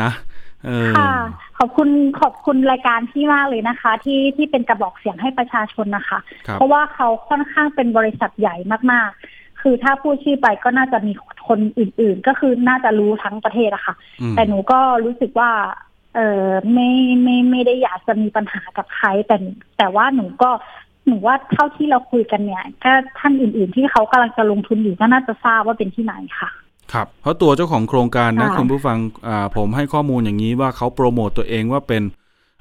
[0.00, 0.10] นะ
[0.66, 1.12] เออค่ะ
[1.58, 1.88] ขอบคุณ
[2.20, 8.56] ขอบคุณรายการที่มากเลยนะคะ ที่ที่เป็นกระบอกเสียงให้ประชาชนนะคะ ครับเพราะว่าเขาค่อนข้างเป็นบริษัทใหญ่
[8.92, 11.12] มากๆ คือถ้าพูดชื่อไปก็น่าจะมี
[11.48, 15.50] คนอื่น ๆ ก็คือน่าจะรู้ทั้งประเทศอะค่ะ อืมแต่หนูก็รู้สึกว่า
[16.14, 16.90] เออไม่
[17.22, 19.36] ไม่ไม่ได้อยากจะมีปัญหากับใคร แต่
[19.78, 20.50] แต่ว่าหนูก็
[21.06, 26.50] หนูว่าเท่าที่เราคุยกันเนี่ยก็ท่านอื่น ๆ ที่เขากำลังจะลงทุนอยู่ก็น่าจะทราบว่าเป็นที่ไหนค่ะ
[26.92, 32.02] ครับเพราะตัวเจ้าของโครงการนะค่ะคุณผู้ฟังอ่าผมให้ข้อมูลอย่างนี้ว่าเขาโปรโมตตัวเองว่าเป็น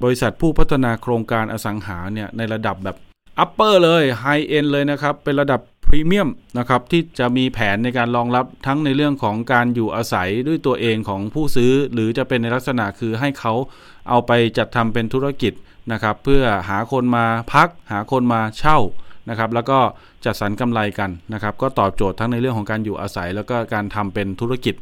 [0.03, 2.95] บริษัทผู้พัฒนาโครงการอสังหาเนี่ยในระดับแบบ
[3.39, 13.53] upper เลย high-end เลยนะครับ เป็นระดับพรีเมียมนะครับ ที่จะมีแผนในการรองรับทั้งในเรื่องของการอยู่อาศัยด้วยตัวเองของผู้ซื้อ หรือจะเป็นในลักษณะคือให้เขา
[14.09, 15.53] เอาไปจัดทำเป็นธุรกิจ
[15.91, 18.79] นะครับ เพื่อหาคนมาพัก หาคนมาเช่า
[19.29, 19.77] นะครับแล้วก็
[20.25, 24.75] จัดสรรกำไรกันนะครับก็ตอบโจทย์ทั้งในเรื่องของการอยู่อาศัย แล้วก็การทำเป็นธุรกิจ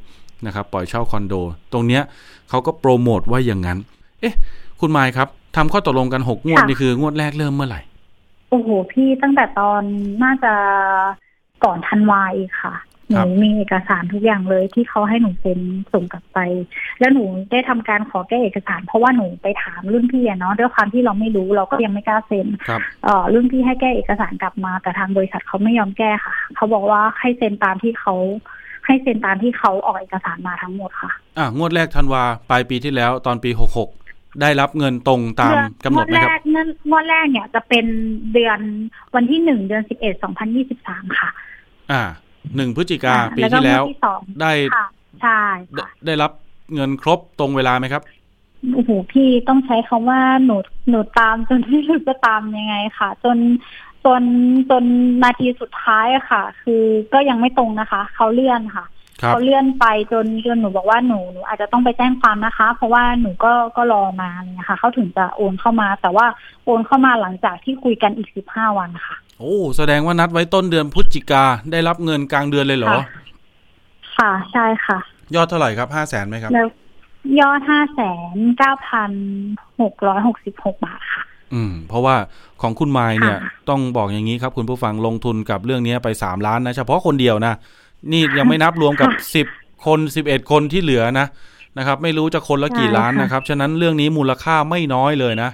[0.45, 1.33] นะครับปล่อยเช่าคอนโด
[1.73, 2.01] ตรงเนี้ย
[2.49, 3.77] เขาก็โปรโมทว่าอย่างนั้น
[4.21, 4.35] เอ๊ะ
[4.79, 7.81] คุณไมค์ครับทำข้อตกลงกันหกงวดค่ะนี่คืองวดแรกเริ่มเมื่อไหร่
[8.49, 9.81] โอ้โหพี่ตั้งแต่ตอน
[10.23, 10.53] น่าจะ
[11.63, 12.73] ก่อนธันวาอีกค่ะ
[13.13, 15.59] หครันูบมีเอกสารทุกอย่างเลยที่เขาให้หนูเซ็น
[15.93, 16.39] ส่งกลับไป
[16.99, 28.15] แล้วหนูได้ทำการขอแก้เอกสาร เพราะว่าหนูไปถามรุ่นพี่อะเนาะด้วยความที่เราไม่รู้เราก็ยังไม่กล้าเซ็นครับเอ่อรุ่นพี่ให้แก้เอกสารกลับมา แต่ทางบริษัทเขาไม่ยอมแก้ค่ะเขาบอกว่าให้เซ็นตามที่เขา
[28.85, 33.89] ให้เซ็นตามที่เขาออกเอกสารมาทั้งหมดค่ะ อะงวดแรกธันวาปลายปีที่แล้วตอนปีหกหก
[34.41, 37.85] ได้รับเงินตรงตามกำหนดไหมงวดคแรรับกเงินงวดแรกเนี่ยจะเป็น
[38.33, 38.59] เดือน
[39.15, 41.29] วันที่หนึ่งเดือนสิบเอ็ดสองพันยี่สิบสามค่ะ
[41.91, 42.03] อ่า
[42.55, 44.85] หนึ่งพฤศจิกาอ่าปีแล้วก็ที่แล้วงวดที่สองได้ค่ะ
[45.21, 45.41] ใช่
[45.75, 46.31] ได้ค่ะได้รับ
[46.73, 48.03] เงินครบตรงเวลาไหมครับ
[48.73, 50.55] โอ้โหพี่ต้องใช้คำว่าหนู
[50.89, 53.37] หนูตามจนไม่รู้จะตามยังไงค่ะ จน
[54.05, 54.23] จน
[54.69, 54.83] จน
[55.23, 58.85] นาทีสุดท้ายอะค่ะ คือก็ยังไม่ตรงนะคะ เขาเลื่อนค่ะ
[59.21, 66.25] ครับเขาเลื่อนไปจนจนหนูบอกว่าหนูหนูอาจจะต้องไปแจ้งความนะคะ เพราะว่าหนูก็ก็รอมาอะไรเนี่ยค่ะ เขาถึงจะโอนเข้ามา แต่ว่า
[66.65, 73.03] โอนเข้ามาหลังจากที่คุยกันอีกสิบห้าวันค่ะ โอ้ แสดงว่านัดไว้ต้นเดือนพฤศจิกาได้รับเงินกลางเดือนเลยเหรอ ค่ะ
[74.17, 74.97] ค่ะใช่ค่ะ
[75.35, 76.67] ยอดเท่าไหร่ครับห้าแสนไหมครับแล้ว
[77.39, 78.01] ยอดห้าแส
[78.33, 79.11] นเก้าพัน
[79.81, 82.15] หกร้อยหกสิบหกบาทค่ะ อืม เพราะว่า
[82.61, 87.53] ของคุณไมค์เนี่ยค่ะต้องบอกอย่างนี้ครับ คุณผู้ฟังลงทุนกับเรื่องนี้ไปสามล้านนะเฉพาะคนเดียวนะ
[88.11, 89.47] นี่ยังไม่นับรวมกับสิบ
[89.85, 91.27] คนสิบเอ็ดคนที่เหลือนะ
[91.77, 95.49] นะครับ ไม่รู้จะคนละกี่ล้านนะครับ ฉะนั้นเรื่องนี้มูลค่าไม่น้อยเลยนะ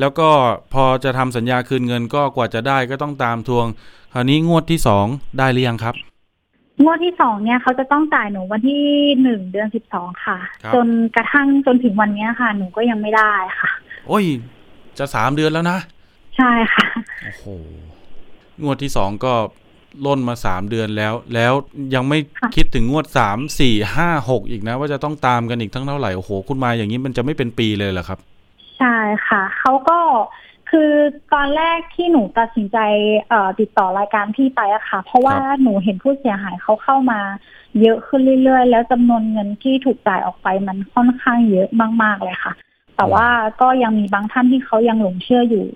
[0.00, 0.28] แล้วก็
[0.74, 3.66] พอจะทำสัญญาคืนเงินก็กว่าจะได้ก็ต้องตามทวง
[4.12, 5.06] คราวนี้งวดที่สอง
[5.38, 5.94] ได้หรือยังครับ
[6.82, 8.82] งวดที่สองเนี่ยเขาจะต้องจ่ายหนูวันที่
[9.22, 13.70] หนึ่งเดือนสิบสองค่ะครับจนกระทั่งจนถึงวันเนี้ยค่ะ หนูก็ยังไม่ได้ค่ะ
[14.08, 14.24] โอ้ย
[14.98, 15.78] จะสามเดือนแล้วนะ
[16.36, 16.86] ใช่ค่ะ
[17.24, 17.44] โอ้โห
[18.62, 19.34] งวดที่สองก็
[20.06, 21.52] ล่นมาสามเดือนแล้ว แล้ว
[21.94, 28.18] ยังไม่ค่ะคิดถึงงวดสามสี่ห้าหกอีกนะ ว่าจะต้องตามกันอีกทั้งเท่าไหร่โอ้โห คุณมาอย่างนี้มันจะไม่เป็นปีเลยเหรอครับ
[28.78, 28.96] ใช่
[29.28, 29.98] ค่ะ เขาก็
[30.70, 30.92] คือ
[31.34, 32.78] ตอนแรกที่หนูตัดสินใจ
[33.28, 37.20] เอ่อติดต่อรายการพี่ไปอะค่ะ เพราะว่าครับหนูเห็นผู้เสียหายเขาเข้ามา
[37.80, 41.68] เยอะขึ้นเรื่อยๆ แล้วจำนวนเงินที่ถูกจ่ายออกไปมันค่อนข้างเยอะ
[42.02, 42.52] มากๆเลยค่ะ
[42.96, 43.26] แต่ว่า
[43.60, 45.66] ก็ยังมีบางท่านที่เขายังหลงเชื่ออยู่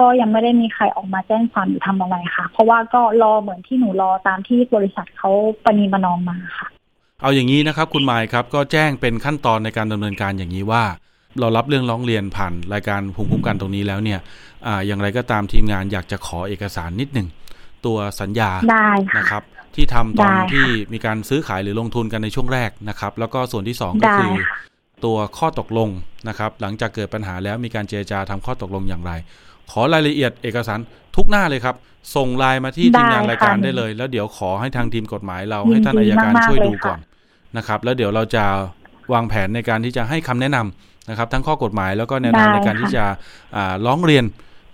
[0.00, 5.30] ก็ยังไม่ได้มีใครออกมาแจ้งความหรือทำอะไรค่ะ เพราะว่าก็รอเหมือนที่หนูรอตามที่บริษัทเขา
[5.64, 6.68] ปณีประนอมมาค่ะ
[7.22, 10.84] เอาอย่างนี้นะครับ คุณมายครับก็แจ้งเป็นขั้นตอนในการดำเนินการอย่างนี้ว่า
[11.40, 14.20] เรารับเรื่องร้องเรียนผ่านรายการภูมิคุ้มกันตรงนี้แล้วเนี่ย
[14.66, 17.28] อ่าอย่างไรก็ตามทีมงานอยากจะขอเอกสารนิดหนึ่ง
[17.86, 19.42] ตัวสัญญาได้ค่ะนะครับ
[19.76, 24.58] ที่ทำตอนได้ค่ะที่มีการซื้อขายหรือลงทุนกันในช่วงแรกนะครับ แล้วก็ส่วนที่สองก็ได้คือค่ะ
[25.04, 25.88] ตัวข้อตกลง
[26.28, 29.12] นะครับ หลังจากเกิดปัญหาแล้วมีการเจรจาทำข้อตกลงอย่างไร
[29.70, 30.78] ขอรายละเอียดเอกสาร
[31.16, 31.76] ทุกหน้าเลยครับ
[32.16, 36.98] ส่งไลน์มาที่ได้ทีมงานรายการค่ะได้เลย แล้วเดี๋ยวขอให้ทางทีมกฎหมายเรายินให้ท่านดีอายการมากๆช่วยเลยดูค่ะก่อน
[37.56, 38.44] นะครับ แล้วเดี๋ยวเราจะ
[39.12, 43.04] วางแผนในการที่จะให้คำแนะนำ นะครับ ทั้งข้อกฎหมายแล้วก็แนวทางในการที่จะ
[43.56, 44.24] อ่าร้องเรียน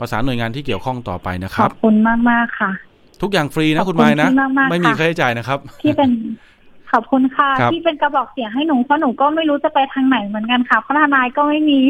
[0.00, 2.70] ประสานหน่วยงานที่เกี่ยวข้องต่อไปนะคขรัอบบคุณมากมากๆค่ะ
[3.22, 6.10] ทุกอย่างฟรีขนะอบคุณคุณไม้นะพี่มากๆไม่มีค่ะค่าใช้จ่ายนะครับ ที่เป็น
[6.92, 11.80] ขอบคุณค่ะครับที่เป็นกระบอกเสียงให้หนูเพราะหนูก็ไม่รู้จะไปทางไหนเหมือนกันค่ะเพราะทนายก็ไม่มี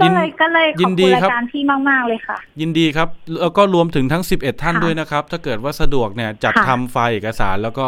[0.00, 3.08] ก็เลยก็เลยขยิอบนคุดีณครัราบยการพี่มาก ๆ เลยค่ะ ยินดีครับ
[3.40, 7.86] แล้วก็รวมถึงทั้ง 11 ท่านค่ะด้วยนะครับ ถ้าเกิดว่าสะดวกเนี่ยจัดค่ะทำไฟล์เอกสาร แล้วก็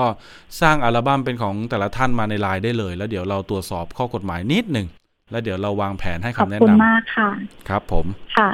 [0.60, 4.86] สร้างอัลบั้มเป็นของแต่ละท่านมาในไลน์ได้เลย แล้วเดี๋ยวเราตรวจสอบข้อกฎหมายนิดหนึ่ง
[5.30, 7.30] แล้วเดี๋ยวเราวางแผนให้ขอบคำแนะคุณนำมากค่ะ
[7.68, 8.50] ครับ ผมค่ะ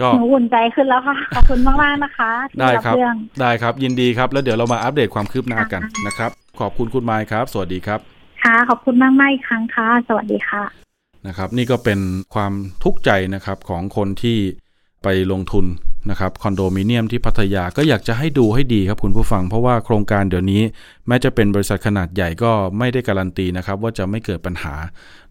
[0.00, 6.30] ก็หนูอุ่นใจขึ้นแล้วค่ะ ขอบคุณมากมากๆนะคะที่ได้ครับเรื่องได้ครับ ยินดีครับ แล้วเดี๋ยวเรามาอัปเดตความคืบหน้ากันค่ะนะครับ
[6.60, 8.00] ขอบคุณคุณไมค์ครับ สวัสดีครับ
[8.42, 10.62] ค่ะ ขอบคุณมากมากๆอีกครั้งค่ะ สวัสดีค่ะ
[11.26, 12.00] นะครับ นี่ก็เป็น
[12.34, 12.52] ความ
[12.84, 14.38] ทุกข์ใจนะครับของคนที่
[15.02, 15.64] ไปลงทุน
[16.10, 20.62] นะครับคอนโดมิเนียมที่พัทยาก็อยากจะให้ดูให้ดีครับคุณผู้ฟัง เพราะว่าโครงการเดี๋ยวนี้
[21.06, 24.74] แม้จะเป็นบริษัทขนาดใหญ่ก็ไม่ได้การันตีนะครับว่าจะไม่เกิดปัญหา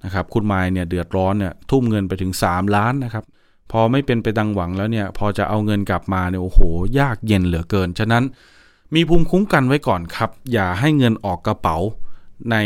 [0.03, 3.24] นะครับคุณไมค์เนี่ยเดือดร้อนเนี่ยทุ่มเงินไปถึง 3 ล้านนะครับ
[3.72, 6.59] พอไม่เป็นไปดังหวังแล้วเนี่ยพอจะเอาเงินกลับมาเนี่ยโอ้โห
[6.99, 8.24] ยากเย็นเหลือเกิน ฉะนั้น
[8.95, 11.78] มีภูมิคุ้มกันไว้ก่อนครับ อย่าให้เงินออกกระเป๋า
[12.51, 12.57] ใน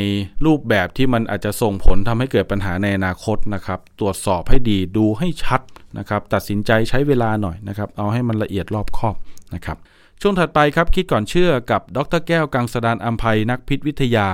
[0.45, 5.61] รูปแบบที่มันอาจจะส่งผลทำให้เกิดปัญหาในอนาคตนะครับ ตรวจสอบให้ดีดูให้ชัด
[5.97, 9.15] นะครับตัดสินใจใช้เวลาหน่อยนะครับเอาให้มันละเอียดรอบคอบ
[9.55, 9.77] นะครับ
[10.21, 14.27] ช่วงถัดไปครับคิดก่อนเชื่อกับดรแก้วกังสดานอัมภัยนักพิษวิทยา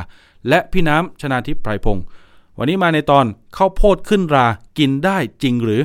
[0.49, 2.05] และพี่น้ำชนาทิพย์ไพรพงศ์
[2.57, 3.25] วันนี้มาในตอน
[3.57, 4.47] ข้าวโพดขึ้นรา
[4.77, 5.81] กินได้จริงหรือ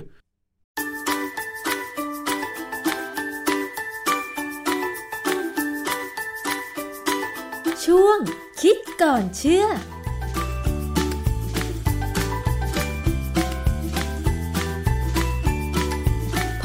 [7.85, 8.19] ช่วง
[8.63, 9.67] คิดก่อนเชื่อ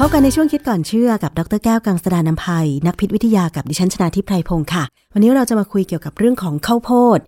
[0.04, 7.18] พบกันในช่วงคิดก่อนเชื่อกับดรแก้วกังสดานนภัย นักพิษวิทยากับดิฉันชนาทิพไพรพงศ์ค่ะ วันนี้เราจะมาคุยเกี่ยวกับเรื่องของข้าวโพด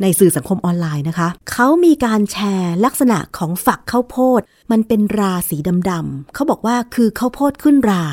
[0.00, 4.40] ในสื่อสังคมออนไลน์นะคะ เขามีการแชร์ลักษณะของฝักข้าวโพด
[4.70, 5.56] มันเป็นราสี
[5.90, 8.04] ดำๆเขาบอกว่าคือข้าวโพดขึ้นรา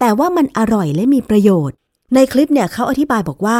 [0.00, 1.76] แต่ว่ามันอร่อยและมีประโยชน์
[2.14, 3.58] ในคลิปเนี่ยเขาอธิบายบอกว่า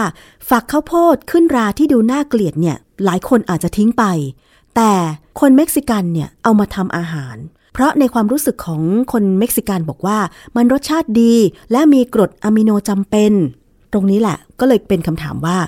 [0.50, 4.04] ฝักข้าวโพดขึ้นราที่ดูน่าเกลียดเนี่ยหลายคนอาจจะทิ้งไป
[4.76, 4.92] แต่
[5.40, 7.36] คนเม็กซิกันเนี่ยเอามาทำอาหาร
[7.72, 10.18] เพราะในความรู้สึกของคนเม็กซิกันบอกว่า
[10.56, 11.34] มันรสชาติดี
[11.72, 13.32] และมีกรดอะมิโนจำเป็น
[13.92, 15.58] ตรงนี้แหละก็เลยเป็นคำถามว่า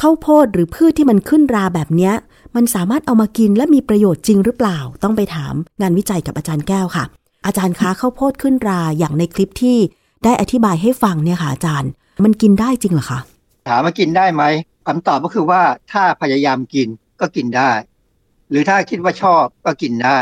[0.00, 2.14] ข้าวโพดหรือพืชที่มันขึ้นราแบบเนี้ย
[2.56, 7.04] มันสามารถเอามากินและมีประโยชน์จริงหรือเปล่า ต้องไปถามงานวิจัยกับอาจารย์แก้วค่ะ
[7.46, 9.76] อาจารย์คะข้าวโพดขึ้นราอย่างในคลิปที่
[10.24, 11.90] ได้อธิบายให้ฟังเนี่ยค่ะอาจารย์
[12.24, 13.20] มันกินได้จริงเหรอคะ
[13.68, 14.42] ถามว่ากินได้ไหม
[14.86, 16.88] คำตอบก็คือว่าถ้าพยายามกิน
[17.20, 17.70] ก็กินได้
[18.50, 20.18] หรือถ้าคิดว่าชอบก็กินได้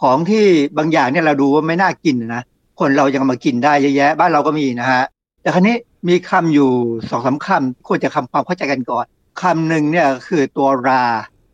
[0.00, 0.44] ของที่
[0.78, 2.42] บางอย่างเนี่ยเราดูว่าไม่น่ากินนะ
[2.80, 5.04] คนเรายังมากินได้เยอะแยะ บ้านเราก็มีนะฮะ
[5.42, 5.76] แต่ครั้นี้
[6.08, 6.70] มีคำอยู่
[7.10, 9.04] สองสาคำควรจะคำความเข้าใจกันก่อน
[9.42, 11.04] คำหนึ่งเนี่ยคือตัวรา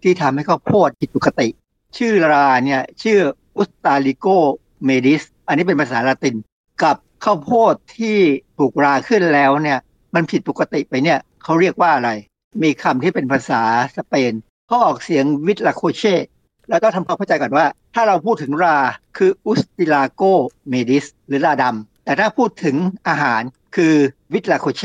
[0.03, 1.49] ที่ทำให้ข้าวโพดผิดปกติ
[1.99, 3.19] ชื่อราเนี่ยชื่อ
[3.57, 4.27] อุสตาลิโก
[4.85, 6.37] เมดิสอันนี้เป็นภาษาละติน
[6.83, 8.17] กับข้าวโพดที่
[8.59, 9.79] ถูกราขึ้นแล้วเนี่ย
[10.15, 12.11] มันผิดปกติไปเนี่ยเขาเรียกว่าอะไร
[12.63, 13.63] มีคำที่เป็นภาษา
[13.97, 14.33] สเปน
[14.67, 16.05] เขาออกเสียง huitlacoche
[16.71, 18.79] แล้วก็ทำความเข้าใจก่อนว่า ถ้าเราพูดถึงรา
[19.17, 20.23] คือ Ustilago
[20.69, 22.77] maydis หรือราดำแต่ถ้าพูดถึง
[23.09, 23.43] อาหาร
[23.77, 23.95] คือ
[24.33, 24.83] huitlacoche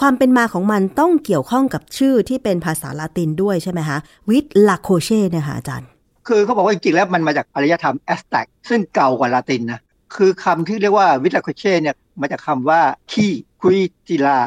[0.00, 3.98] ความเป็นมาของมันต้องเกี่ยวข้องกับชื่อที่เป็นภาษาละตินด้วยใช่ไหมคะ
[4.30, 5.88] huitlacoche เนี่ยค่ะอาจารย์
[6.28, 9.80] คือเขาบอกว่าจริงๆแล้วมันมาจากอารยธรรมแอซเท็กซึ่งเก่ากว่าละตินนะ
[10.16, 12.80] คือคำที่เรียกว่าวิตลาโคเช่เนี่ยมาจากคาว่า
[13.12, 14.40] ขี้คุยจิลา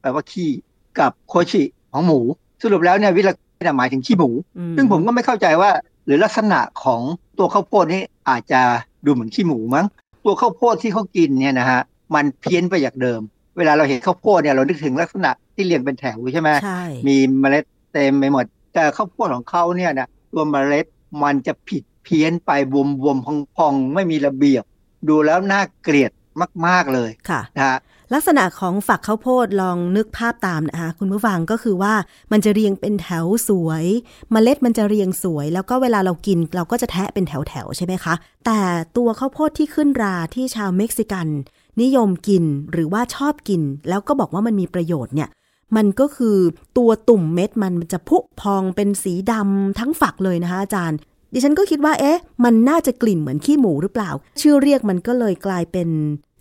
[0.00, 0.50] แปลว่าขี้
[0.98, 1.62] กับโคชิ
[1.92, 2.20] ของหมู
[2.62, 4.30] สรุปแล้วเนี่ยวิตลาหมายถึงขี้หมู
[4.76, 5.70] ซึ่งผมก็ไม่เข้าใจว่า
[6.04, 7.00] หรือลักษณะของ
[7.38, 8.60] ตัวข้าวโพดนี่อาจจะ
[9.04, 9.86] ดูเหมือนขี้หมูมั้ง
[10.24, 11.80] ตัวข้าวโพดที่เขากินเนี่ยนะฮะ
[12.14, 13.20] มันเพี้ยนไปจากเดิม
[13.58, 18.44] เวลาเราเห็นข้าวโพดเนี่ยเรานึกถึงลักษณะที่เรียงเป็นแถวใช่ไหมใช่มีเมล็ดเต็มไปหมด
[18.74, 20.86] แต่ข้าวโพดของเขาเนี่ยนะตัวเมล็ด
[21.22, 24.64] มันจะผิดเพี้ยนไปบวมบวมๆพองๆ ไม่มีระเบียบ
[25.08, 26.10] ดูแล้วน่าเกลียด
[26.66, 27.78] มาก ๆเลยค่ะนะฮะ
[28.12, 31.94] ลักษณะของฝักข้าวโพดลองนึกภาพตามนะคะคุณผู้ฟังก็คือว่า
[32.32, 33.84] มันจะเรียงเป็นแถวสวย
[34.32, 38.14] เมล็ดมันจะเรียงสวย แล้วก็เวลาเรากินเราก็จะแทะเป็นแถวแถวใช่ไหมคะ
[38.46, 38.60] แต่
[38.96, 41.26] ตัวข้าวโพดที่ขึ้นราที่ชาวเม็กซิกัน
[41.82, 45.28] นิยมกินหรือว่าชอบกิน แล้วก็บอกว่ามันมีประโยชน์เนี่ย
[45.76, 46.36] มันก็คือ
[46.78, 50.98] ตัวตุ่มเม็ดมันมันจะพุพองเป็นสีดำทั้งฝักเลยนะคะอาจารย์
[51.32, 54.10] ดิฉันก็คิดว่าเอ๊ะ มันน่าจะกลิ่นเหมือนขี้หมูหรือเปล่า
[54.40, 55.88] ชื่อเรียกมันก็เลยกลายเป็น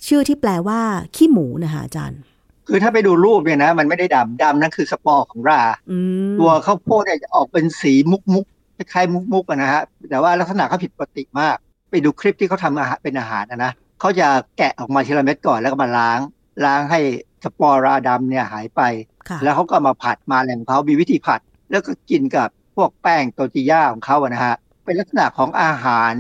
[0.08, 0.80] ชื่อที่แปลว่า
[1.16, 2.22] ขี้หมูนะคะอาจารย์
[2.68, 5.98] คือถ้าไปดูรูปเนี่ยนะ มันไม่ได้ดำดำนั่นคือสปอร์ของราอื
[6.32, 11.56] มตัวข้าวโพดเนี่ยจะออกเป็นสีมุกมุกๆคล้ายๆมุกมุกๆอะนะฮะแต่ว่าลักษณะเขาผิดปกติมาก
[11.90, 14.28] ไปดูคลิปที่เขาทำอาหารเป็นอาหารนะนะเขาจะ
[14.58, 16.20] แกะออกมาทีละเม็ดก่อนแล้วก็มาล้าง
[16.66, 17.00] ล้างให้
[17.44, 18.82] สปอร์ราดำเนี่ยหายไป
[19.30, 21.40] ค่ะแล้วเขาก็มาผัดมาแหล่งเขามีวิธีผัด
[21.70, 26.14] แล้วก็กินกับพวกแป้งโตจิย่าของเขาอะนะฮะเป็นลักษณะของอาหาร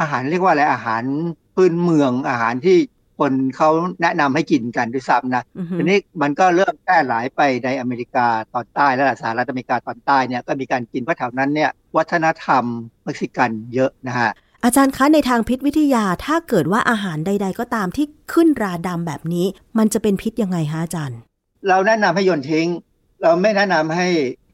[0.00, 1.02] อาหารเรียกว่าอะไรอาหาร
[1.54, 2.76] พื้นเมืองอาหารที่
[3.18, 3.70] คนเขา
[4.02, 12.64] แนะนำให้กินกันด้วยซ้ำนะอือฮึทีนี้มันก็เริ่มแพร่หลายไปในอเมริกาตอนใต้และสหรัฐอเมริกาตอนใต้เนี่ยก็มีการกินเพราะแถวนั้นเนี่ยวัฒนธรรม
[13.04, 14.30] เม็กซิกันเยอะนะฮะ
[14.64, 19.46] อาจารย์คะในทางพิษวิทยาถ้าเกิดว่าอาหารใด ๆ ก็ตามที่ขึ้นราดำแบบนี้
[19.78, 21.18] มันจะเป็นพิษยังไงคะอาจารย์
[21.68, 22.68] เราแนะนำให้โยนทิ้ง
[23.22, 24.06] เราไม่แนะนำให้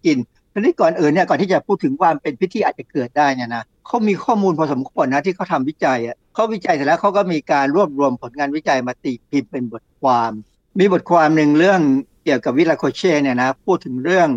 [0.05, 0.19] กิน
[0.53, 10.33] ทีนี้ก่อนอื่นเนี่ยก่อนที่จะพูดถึงความเป็นพิษที่อาจจะเกิดได้เนี่ยนะเขามีข้อมูลพอสมควรนะที่เขาทำวิจัยอะ เขาวิจัยเสร็จแล้วเขาก็มีการรวบรวมผลงานวิจัยมาตีพิมพ์เป็นบทความ
[10.79, 11.81] มีบทความหนึ่งเรื่อง
[12.25, 14.29] เกี่ยวกับวิลาโคเช่เนี่ยนะพูดถึงเรื่อง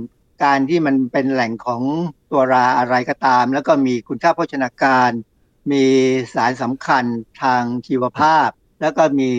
[0.43, 1.81] การที่มันเป็นแหล่งของ
[2.31, 5.11] ตัวราอะไรก็ตาม แล้วก็มีคุณค่าโภชนาการ
[5.71, 5.83] มี
[6.33, 7.03] สารสำคัญ
[7.41, 8.49] ทางชีวภาพ
[8.81, 9.29] แล้วก็มี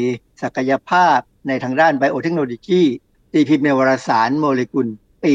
[0.42, 2.82] ศักยภาพในทางด้านไบโอเทคโนโลยี
[3.32, 4.86] ตีพิมพ์ในวารสารโมเลกุล
[5.24, 5.34] ปี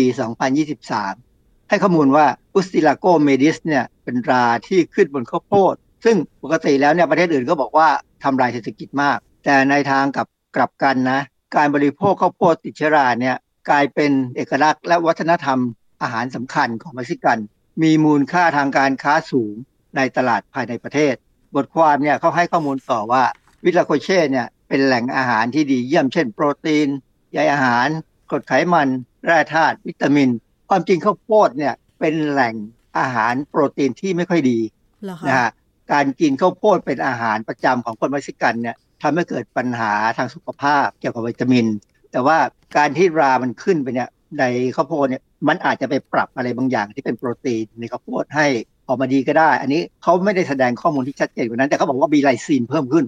[0.86, 7.90] 2023 ให้ข้อมูลว่าอุสติลาโกเมดิสเนี่ยเป็นราที่ขึ้นบนข้าวโพด ซึ่งปกติแล้วเนี่ยประเทศอื่นก็บอกว่า
[8.24, 11.20] ทำลายเศรษฐกิจมาก แต่ในทางกลับกลับกันนะ
[11.56, 13.38] การบริโภคข้าวโพดติดเชื้อราเนี่ย
[13.70, 15.60] กลายเป็นเอกลักษณ์และวัฒนธรรม
[16.02, 17.38] อาหารสำคัญของเม็กซิกัน
[17.84, 19.54] มีมูลค่าทางการค้าสูง
[19.96, 21.16] ในตลาดภายในประเทศ
[21.56, 23.24] บทความเนี่ยเขาให้ข้อมูลต่อว่า
[23.66, 26.88] huitlacoche เนี่ยเป็นแหล่งอาหารที่ดีเยี่ยมเช่นโปรตีน
[27.32, 27.88] ใยอาหาร
[28.30, 28.88] กรดไขมัน
[29.26, 30.30] แร่ธาตุวิตามิน
[30.70, 32.56] ความจริงข้าวโพดเนี่ยเป็นแหล่ง
[32.98, 34.60] อาหารโปรตีนที่ไม่ค่อยดี
[35.04, 35.50] เหรอคะนะฮะ
[35.92, 41.66] การกินข้าวโพดเป็นอาหารประจำของคนเม็กซิกันเนี่ยทำให้เกิดปัญหาทางสุขภาพเกี่ยวกับวิตามิน
[42.12, 42.38] แต่ว่า
[42.78, 44.10] การที่รามันขึ้นไปเนี่ย
[44.40, 44.44] ใน
[44.76, 48.48] ข้าวโพดเนี่ยมันอาจจะไปปรับอะไรบางอย่างที่เป็นโปรตีนในข้าวโพดให้
[48.90, 53.06] ออกมาดีก็ได้ อันนี้เขาไม่ได้แสดงข้อมูลที่ชัดเจนกว่านั้น แต่เขาบอกว่ามีไลซีนเพิ่มขึ้น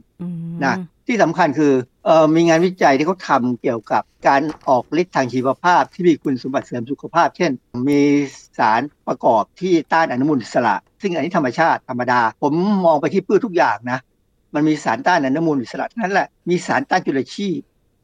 [0.66, 0.76] นะ
[1.08, 1.74] ที่สำคัญคือ
[2.06, 7.52] เออมีงานวิจัยที่เขาทำเกี่ยวกับการออกฤทธิ์ทางชีวภาพ ที่มีคุณสมบัติเสริมสุขภาพ เช่น
[7.90, 8.02] มี
[8.60, 12.54] สารประกอบที่ต้านอนุมูลอิสระ ซึ่งอันนี้ธรรมชาติธรรมดา ผม
[12.86, 14.00] มองไปที่พืชทุกอย่างนะ
[14.54, 17.60] มันมีสารต้านอนุมูลอิสระทั้งนั้นแหละมีสารต้านจุลชีพ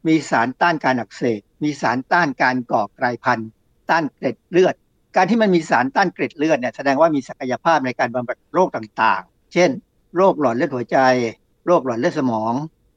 [0.07, 3.49] มีสารต้านการอักเสบมีสารต้านการก่อกลายพันธุ์
[3.89, 4.75] ต้านเกล็ดเลือด
[5.15, 9.69] การที่มันมีสารต้านเกล็ดเลือดเนี่ยแสดงว่ามีศักยภาพในการบำบัดโรคต่างๆ เช่น
[10.15, 10.97] โรคหลอดเลือดหัวใจ
[11.65, 12.53] โรคหลอดเลือดสมอง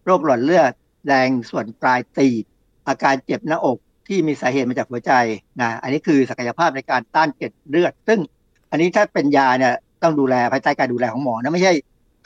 [0.06, 0.72] โรคหลอดเลือด
[1.06, 2.44] แดงส่วนปลายตีบ
[2.88, 5.12] อาการเจ็บหน้าอกที่มีสาเหตุมาจากหัวใจ
[5.60, 8.20] นะ อันนี้คือศักยภาพในการต้านเกล็ดเลือด ซึ่ง
[8.70, 11.72] อันนี้ถ้าเป็นยาเนี่ยต้องดูแลภายใต้การดูแลของหมอนะไม่ใช่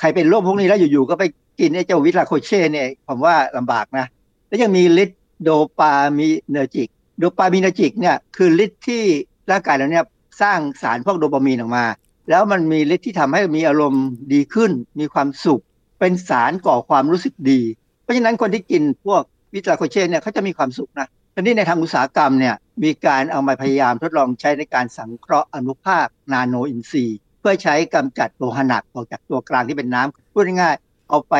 [0.01, 1.25] ใครเป็นโรคพวกนี้แล้วอยู่ๆก็ไป
[1.61, 4.07] กินไอ้เจ้า huitlacoche เนี่ยผมว่าลำบากนะ
[4.49, 6.89] แล้วยังมีฤทธิ์ dopaminergic
[7.19, 9.05] dopaminergic เนี่ยคือฤทธิ์ที่
[9.51, 10.05] ร่างกายเราเนี่ย
[10.43, 11.85] สร้างสารพวกโดปามีนออกมา
[12.31, 14.71] แล้วมันมีฤทธิ์ที่ทำให้มีอารมณ์ดีขึ้น
[15.01, 15.63] มีความสุข
[16.01, 17.61] เป็นสารก่อความรู้สึกดี
[18.03, 19.23] เพราะฉะนั้นคนที่กินพวก
[19.55, 31.35] huitlacoche เนี่ยเขาจะมีความสุขนะทีนี้ในทางอุตสาหกรรมเนี่ยมีการเอามาพยายามทดลองใช้ในการสังเคราะห์อนุภาคนาโนอินทรีย์ เพื่อใช้กำจัดโลหะหนักออกจากตัวกลางที่เป็นน้ำพูดง่ายๆเอาไป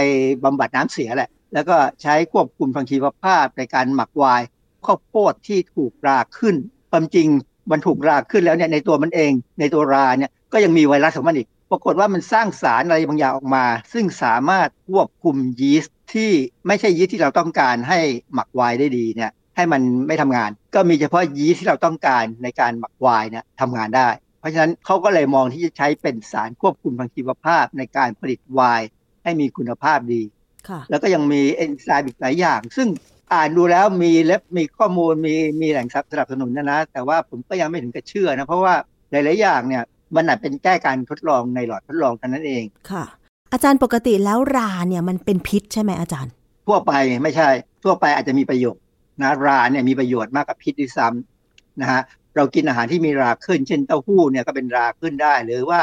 [0.45, 4.47] บำบัดน้ำเสียแหละ แล้วก็ใช้ควบคุมทางชีวภาพในการหมักไวน์
[4.87, 6.57] ข้าวโพดที่ถูกราขึ้น
[6.91, 7.29] ความจริง
[7.71, 16.31] มันถูกราขึ้นแล้วเนี่ยในตัวมันเอง ในตัวราเนี่ยก็ยังมีไวรัสของมันอีก ปรากฏว่ามันสร้างสารอะไรบางอย่างออกมา ซึ่งสามารถควบคุมยีสต์ที่
[16.67, 18.01] ไม่ใช่ยีสต์ที่เราต้องการให้
[18.35, 24.09] หมักไวน์ได้ดีเนี่ยให้มันไม่ทำงาน ก็มีเฉพาะยีสต์ที่เราต้องการในการหมักไวน์เนี่ยทำงานได้
[24.41, 28.89] เพราะฉะนั้นเขาก็เลยมองที่จะใช้เป็นสารควบคุมทางชีวภาพในการผลิตไวน์
[29.25, 30.23] ให้มีคุณภาพดี
[30.69, 32.89] ค่ะแล้วก็ยังมีเอนไซม์อีกหลายอย่าง ซึ่ง
[33.33, 38.75] อ่านดูแล้วมีเล็บมีข้อมูลมีมีแหล่งทรัพย์สนับสนุนนะนะ แต่ว่าผมก็ยังไม่ถึงกับเชื่อนะเพราะว่า
[39.11, 39.83] หลายๆอย่างเนี่ย
[40.17, 43.05] มันอาจเป็นแก้การทดลองในหลอดทดลองเท่านั้นเองค่ะ
[43.53, 46.33] อาจารย์ปกติแล้วราเนี่ยมันเป็นพิษใช่ไหมอาจารย์
[46.67, 47.49] ทั่วไปไม่ใช่
[47.85, 48.83] ทั่วไปอาจจะมีประโยชน์
[49.23, 52.01] นะราเนี่ยมีประโยชน์มากกว่าพิษด้วยซ้ำนะฮะ
[52.37, 55.81] เรากินอาหารที่มีราขึ้น เช่นเต้าหู้เนี่ยก็เป็นราขึ้นได้ หรือว่า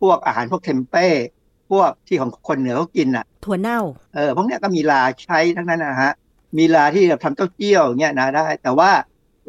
[0.00, 1.08] พวกอาหารพวกเทมเป้
[1.70, 3.80] พวกที่ของคนเหนือเขากินอะถั่วเน่า
[4.14, 6.12] เออพวกเนี้ยก็มีราใช้ทั้งนั้นนะฮะ
[6.58, 8.90] มีราที่เราทำเต้าเจี้ยวเงี้ยนะได้ แต่ว่า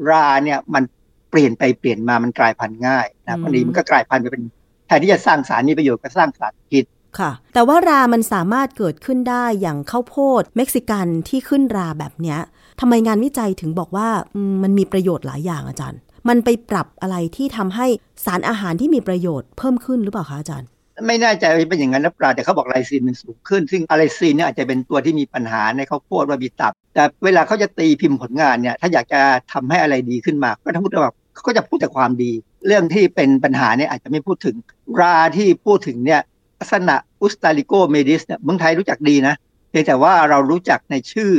[0.09, 0.83] ราเนี่ยมัน
[1.29, 4.43] เปลี่ยนไปเปลี่ยนมามันกลายพันธุ์ง่ายนะบางทีมันก็กลายพันธุ์ไปเป็น
[4.87, 6.85] แทนที่จะสร้างสารมีประโยชน์ก็สร้างสารพิษ
[7.19, 12.39] ค่ะ แต่ว่ารามันสามารถเกิดขึ้นได้อย่างข้าวโพดเม็กซิกันที่ขึ้นราแบบเนี้ย
[12.79, 17.87] ทำไมงานวิจัยถึงบอกว่าอืมมันมีประโยชน์หลายอย่างอาจารย์ มันไปปรับอะไรที่ทำให้
[18.25, 20.67] สารอาหารที่มีประโยชน์เพิ่มขึ้นหรือเปล่าคะอาจารย์
[21.07, 29.21] ไม่แน่ใจว่าเป็นอย่างนั้นหรือเปล่าแต่เขาบอกไลซีนมันสูงขึ้น ซึ่งไอ้ไลซีนเนี่ยอาจจะเป็นตัวที่มีปัญหาในข้าวโพดว่ามีตับ แต่เวลาเขาจะตีพิมพ์ผลงานเนี่ยถ้าอยากจะ
[29.51, 32.31] ทำให้อะไรดีขึ้นมา ก็ต้องพูดว่าเขาก็จะพูดแต่ความดี
[32.67, 34.55] เรื่องที่เป็นปัญหาเนี่ยอาจจะไม่พูดถึง
[34.99, 36.21] ราที่พูดถึงเนี่ย
[36.59, 39.35] ลักษณะอุสตาลิโกเมดิสเนี่ยเมืองไทยรู้จักดีนะ
[39.69, 41.31] เพียงแต่ว่าเรารู้จักในชื่อ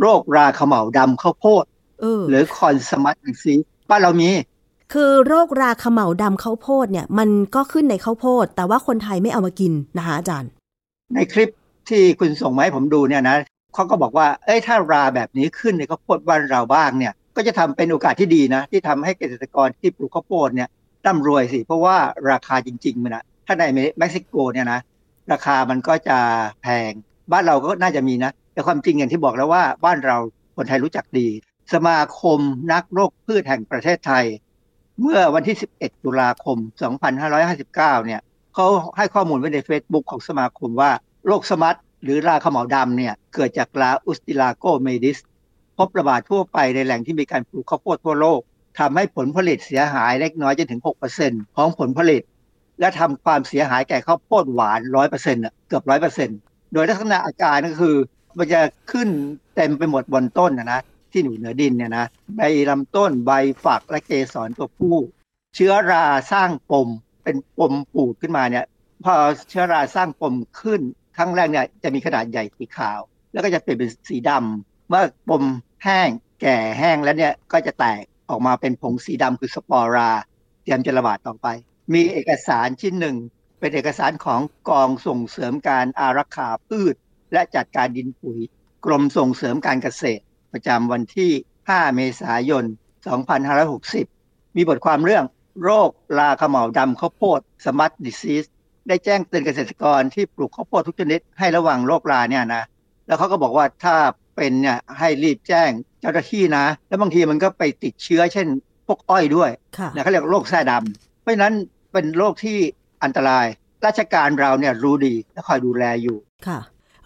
[0.00, 1.64] โรคราเขม่าดำข้าวโพด
[2.00, 3.54] เออหรือคอนสมัตซี
[3.90, 4.30] บ้านเรามี
[4.92, 10.50] คือโรคราเขม่าดำข้าวโพดเนี่ย มันก็ขึ้นในข้าวโพด แต่ว่าคนไทยไม่เอามากินนะคะอาจารย์
[11.14, 11.50] ในคลิป
[11.88, 13.36] ที่คุณส่งมาให้ผมดูเนี่ยนะ
[13.74, 20.68] เขาก็บอกว่าเอ้ยถ้าราแบบนี้ขึ้นในข้าวโพดบ้านเราบ้างเนี่ย ก็จะทำเป็นโอกาสที่ดีนะ ที่ทำให้เกษตรกรที่ปลูกข้าวโพดเนี่ย
[21.06, 21.96] ร่ำรวยสิ เพราะว่า
[22.30, 23.64] ราคาจริงๆมันนะถ้าใน
[23.98, 24.80] เม็กซิโกเนี่ยนะ
[25.32, 26.18] ราคามันก็จะ
[26.62, 26.92] แพง
[27.32, 30.16] บ้านเราก็น่าจะมีนะ แต่ความจริงอย่างที่บอกแล้วว่าบ้านเรา
[30.56, 31.28] คนไทยรู้จักดี
[31.74, 32.40] สมาคม
[32.72, 34.24] นักโรคพืชแห่งประเทศไทย
[35.02, 36.58] เมื่อวันที่ 11 ตุลาคม
[37.12, 38.20] 2559 เนี่ย
[38.54, 40.90] เขาให้ข้อมูลไว้ใน Facebook ของสมาคมว่า
[41.26, 45.18] โรคสมัตหรือราขมเหลาดำเนี่ยเกิดจากลาอุสติลาโกเมดิส
[45.78, 48.40] พบระบาดทั่วไปในแหล่งที่มีการปลูกข้าวโพดทั่วโลก
[48.78, 50.80] ทำให้ผลผลิตเสียหายเล็กน้อยจนถึง
[51.18, 52.22] 6%ของผลผลิต
[52.80, 54.80] และทำความเสียหายแก่ข้าวโพดหวาน
[55.12, 55.82] 100%อะเกือบ
[56.28, 57.96] 100%โดยลักษณะอาการก็คือ
[58.38, 58.60] มันจะ
[58.92, 59.08] ขึ้น
[59.56, 60.80] เต็มไปหมดบนต้นนะนะ
[61.10, 62.06] ที่อยู่เหนือดินเนี่ยนะ
[62.36, 63.32] ใบลำต้นใบ
[63.64, 64.96] ฝักและเกสรตัวผู้
[65.54, 66.88] เชื้อราสร้างปม
[67.22, 68.64] เป็นปมปูดขึ้นมาเนี่ย
[69.04, 69.14] พอ
[69.48, 70.80] เชื้อราสร้างปมขึ้น
[71.16, 73.00] ครั้งแรกเนี่ยจะมีขนาดใหญ่สีขาว
[73.32, 75.44] แล้วก็จะเปลี่ยนเป็นสีดำเมื่อปม
[75.84, 76.08] แห้ง
[76.40, 80.10] แก่แห้งแล้วเนี่ยก็จะแตกออกมาเป็นผงสีดำคือสปอรา
[80.62, 81.46] เตรียมจะระบาดต่อไป
[81.94, 83.16] มีเอกสารชิ้นหนึ่ง
[83.58, 86.94] เป็นเอกสารของกองส่งเสริมการอารักขาพืช
[87.32, 88.38] และจัดการดินปุ๋ย
[88.84, 90.22] กรมส่งเสริมการเกษตร
[90.52, 91.30] ประจำวันที่
[91.64, 92.64] 5 เมษายน
[93.60, 95.24] 2560 มีบทความเรื่อง
[95.62, 98.44] โรคราขมเหลาดำข้าวโพดสมัตดิซีส
[98.88, 102.62] ได้แจ้งเตือนเกษตรกรที่ปลูกข้าวโพดทุกชนิดให้ระวังโรคราเนี่ยนะ
[103.06, 103.96] แล้วเขาก็บอกว่าถ้า
[104.36, 105.70] เป็นเนี่ยให้รีบแจ้ง
[106.00, 108.46] เจ้าหน้าที่นะ แล้วบางทีมันก็ไปติดเชื้อเช่น
[108.86, 111.54] พวกอ้อยด้วยค่ะนะเขาเรียกโรคแส้ดำเพราะฉะนั้น
[111.92, 112.58] เป็นโรคที่
[113.04, 113.46] อันตราย
[113.86, 116.58] ราชการเราเนี่ยรู้ดีและคอยดูแลอยู่ค่ะ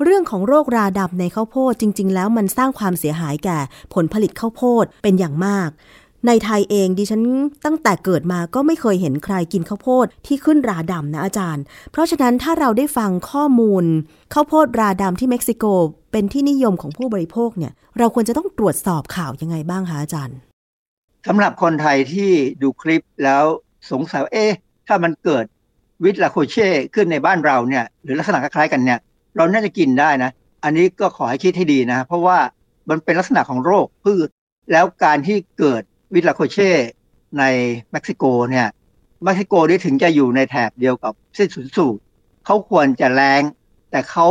[0.05, 3.59] เรื่องของโรคราดำในข้าวโพดจริง ๆ แล้วมันสร้างความเสียหายแก่
[3.95, 5.71] ผลผลิตข้าวโพดเป็นอย่างมาก
[6.27, 7.23] ในไทยเองดิฉัน
[7.65, 13.85] ตั้งแต่เกิดมาก็ไม่เคยเห็นใครกินข้าวโพดที่ขึ้นราดำนะอาจารย์ เพราะฉะนั้นถ้าเราได้ฟังข้อมูล
[14.33, 15.65] ข้าวโพดราดำที่เม็กซิโก
[16.13, 20.37] เป็นที่นิยมของผู้บริโภคเนี่ยเราควรจะต้องตรวจสอบข่าวยังไงบ้างคะอาจารย์
[21.29, 22.31] สำหรับคนไทยที่
[22.63, 23.45] ดูคลิปแล้ว
[23.91, 24.53] สงสัยเอ๊ะ
[24.87, 25.45] ถ้ามันเกิด
[26.05, 28.99] วิตลาโคเช่ขึ้นในบ้านเราเนี่ยหรือลักษณะคล้ายกันเนี่ย
[29.37, 30.31] เราน่าจะกินได้นะ
[30.65, 32.39] อันนี้ก็ขอให้คิดให้ดีนะ เพราะว่า
[32.89, 34.29] มันเป็นลักษณะของโรคพืช
[34.73, 35.83] แล้วการที่เกิด
[36.15, 36.73] วิตลาโคเช่
[37.39, 37.45] ใน
[37.93, 38.67] เม็กซิโกเนี่ย
[39.25, 42.01] เม็กซิโกนี่ถึงจะอยู่ในแถบเดียวกับเส้นศูนย์สูตร
[42.47, 43.43] เขาควรจะแรง
[43.91, 44.27] แต่เขา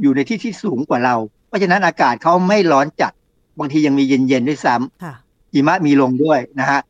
[0.00, 1.16] อยู่ในที่ที่สูงกว่าเรา
[1.48, 3.12] เพราะฉะนั้นอากาศเขาไม่ร้อนจัด
[3.58, 5.14] บางทียังมีเย็นๆด้วยซ้ำค่ะ
[5.52, 6.80] หิมะมีลงด้วยนะฮะ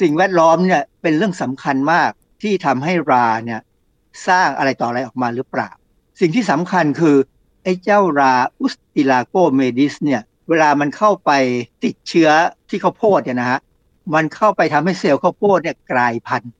[0.00, 2.10] สิ่งแวดล้อมเนี่ยเป็นเรื่องสำคัญมาก
[2.42, 3.60] ที่ทำให้ราเนี่ย
[4.28, 5.70] สร้างอะไรต่ออะไรออกมาหรือเปล่า
[6.20, 7.16] สิ่งที่สำคัญคือ
[7.64, 11.30] ไอ้เจ้ารา Ustilago maydis เนี่ยเวลามันเข้าไป
[11.84, 12.28] ติดเชื้อ
[12.68, 13.60] ที่ข้าวโพดเนี่ยนะฮะ
[14.14, 16.52] มันเข้าไปทำให้เซลล์ข้าวโพดเนี่ยกลายพันธุ์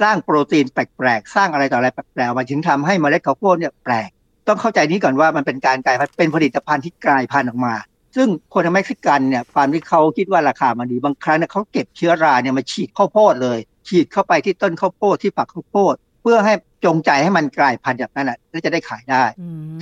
[0.00, 4.10] สร้างโปรตีนแปลกๆ สร้างอะไรต่ออะไรแปลกๆมาถึงทำให้เมล็ดข้าวโพดเนี่ยแปลก
[4.48, 7.74] ต้องเข้าใจนี้ก่อนว่ามันเป็นการกลายพันธุ์เป็นผลิตภัณฑ์ที่กลายพันธุ์ออกมา
[8.16, 13.58] ซึ่งคนเม็กซิกันเนี่ยความที่เขาคิดว่าราคามันดีบางครั้งเนี่ยเขาเก็บเชื้อราเนี่ยมาฉีดข้าวโพดเลย
[13.88, 16.54] ฉีดเข้าไปที่ต้นข้าวโพดที่ฝักข้าวโพด เพื่อให้
[16.84, 19.24] จงใจให้มันกลายพันธุ์จากนั้นแหละแล้วจะได้ขายได้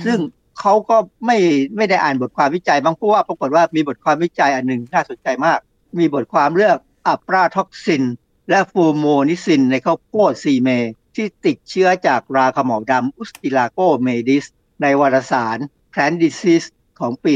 [0.05, 0.17] ซึ่ง
[0.59, 1.37] เขาก็ไม่
[1.77, 5.59] ไม่ได้อ่านบทความวิจัยบางเพราะว่าปรากฏว่ามีบทความวิจัยอันหนึ่งน่าสนใจมาก
[5.99, 6.77] มีบทความเรื่อง
[7.07, 8.03] aflatoxin
[8.49, 10.69] และ fumonisin ในข้าวโพด Zea mays
[11.15, 14.45] ที่ติดเชื้อจากราเขม่าดำ Ustilago maydis
[14.81, 15.57] ในวารสาร
[15.93, 16.67] Plant Disease
[16.99, 17.31] ของปี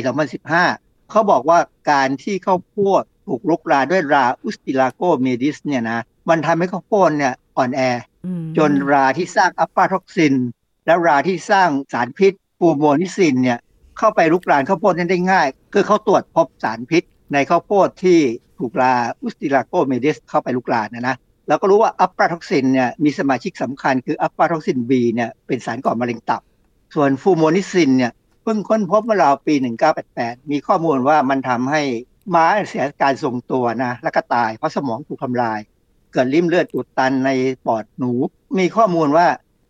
[0.54, 1.60] 2015 เขาบอกว่า
[1.92, 6.00] การที่ข้าวโพดถูกลุกรานด้วยรา Ustilago maydis เนี่ยนะ
[6.30, 7.82] มันทำให้ข้าวโพดเนี่ยอ่อนแอ
[8.58, 10.36] จนราที่สร้าง aflatoxin
[10.86, 13.60] และราที่สร้างสารพิษ fumonisin เนี่ย
[13.98, 17.04] เข้าไปลุกรานข้าวโพดนั้นได้ง่าย คือเขาตรวจพบสารพิษ
[17.34, 18.20] ในข้าวโพดที่
[18.60, 21.16] ถูกรา Ustilago maydis เข้าไปลุกรานนะนะ
[21.48, 26.42] แล้วก็รู้ว่าอัปปาท็อกซินเนี่ยมีสมาชิกสำคัญคืออัปปาท็อกซิน B เนี่ยเป็นสารก่อมะเร็งตับ
[26.96, 28.12] ส่วน fumonisin เนี่ย
[28.44, 29.54] เพิ่งค้นพบเมื่อราวปี
[30.02, 31.82] 1988 มีข้อมูลว่ามันทำให้
[32.36, 35.60] ม้าเสียการทรงตัวนะแล้วก็ตายเพราะสมองถูกทำลาย
[36.14, 37.30] เกิดลิ่มเลือดอุดตันใน
[37.66, 38.12] ปอดหนู
[38.60, 39.28] มีข้อมูลว่า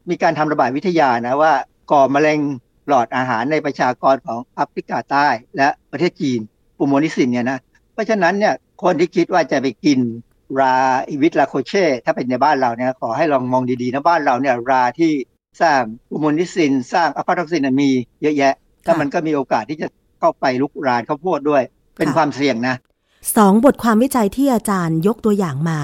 [0.09, 1.53] มีการทำระบาดวิทยานะว่า
[1.91, 2.39] ก่อมะเร็ง
[2.87, 5.27] หลอดอาหารในประชากรของแอฟริกาใต้
[5.57, 6.39] และประเทศจีน
[6.77, 7.59] fumonisin เนี่ยนะ
[7.93, 9.99] เพราะฉะนั้นเนี่ยคนที่คิดว่าจะไปกิน
[10.59, 10.75] รา
[11.09, 15.11] huitlacoche ถ้าเป็นในบ้านเราเนี่ยขอให้ลองมองดีๆนะบ้านเราเนี่ยราที่
[15.61, 17.89] สร้าง fumonisin สร้าง aflatoxin มี
[18.21, 18.53] เยอะแยะ
[18.85, 19.87] ถ้ามันก็มีโอกาสที่จะ
[20.19, 21.63] เข้าไปลุกรานข้าวโพดด้วย
[21.97, 22.75] เป็นความเสี่ยงนะ
[23.37, 25.79] สองบทความวิจัยที่อาจารย์ยกตัวอย่างมา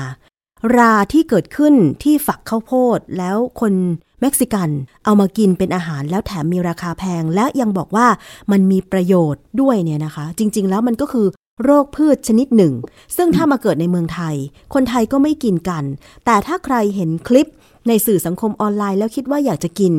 [0.78, 3.74] ราที่เกิดขึ้นที่ฝักข้าวโพดแล้วคน
[4.22, 4.70] เม็กซิกัน
[5.06, 8.08] เอามากินเป็นอาหารแล้วแถมมีราคาแพง และยังบอกว่า
[8.52, 11.28] มันมีประโยชน์ด้วยเนี่ยนะคะ จริง ๆ แล้วมันก็คือ
[11.64, 12.74] โรคพืชชนิดหนึ่ง
[13.18, 14.36] ซึ่งถ้ามาเกิดในเมืองไทย
[14.74, 15.84] คนไทยก็ไม่กินกัน
[16.26, 17.48] แต่ถ้าใครเห็นคลิป
[17.88, 19.94] ในสื่อสังคมออนไลน์แล้วคิดว่าอยากจะกิน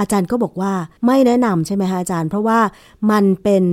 [0.00, 0.72] อาจารย์ก็บอกว่า
[1.06, 2.58] ไม่แนะนำใช่ไหมคะอาจารย์ เพราะว่า
[3.10, 3.64] มันเป็น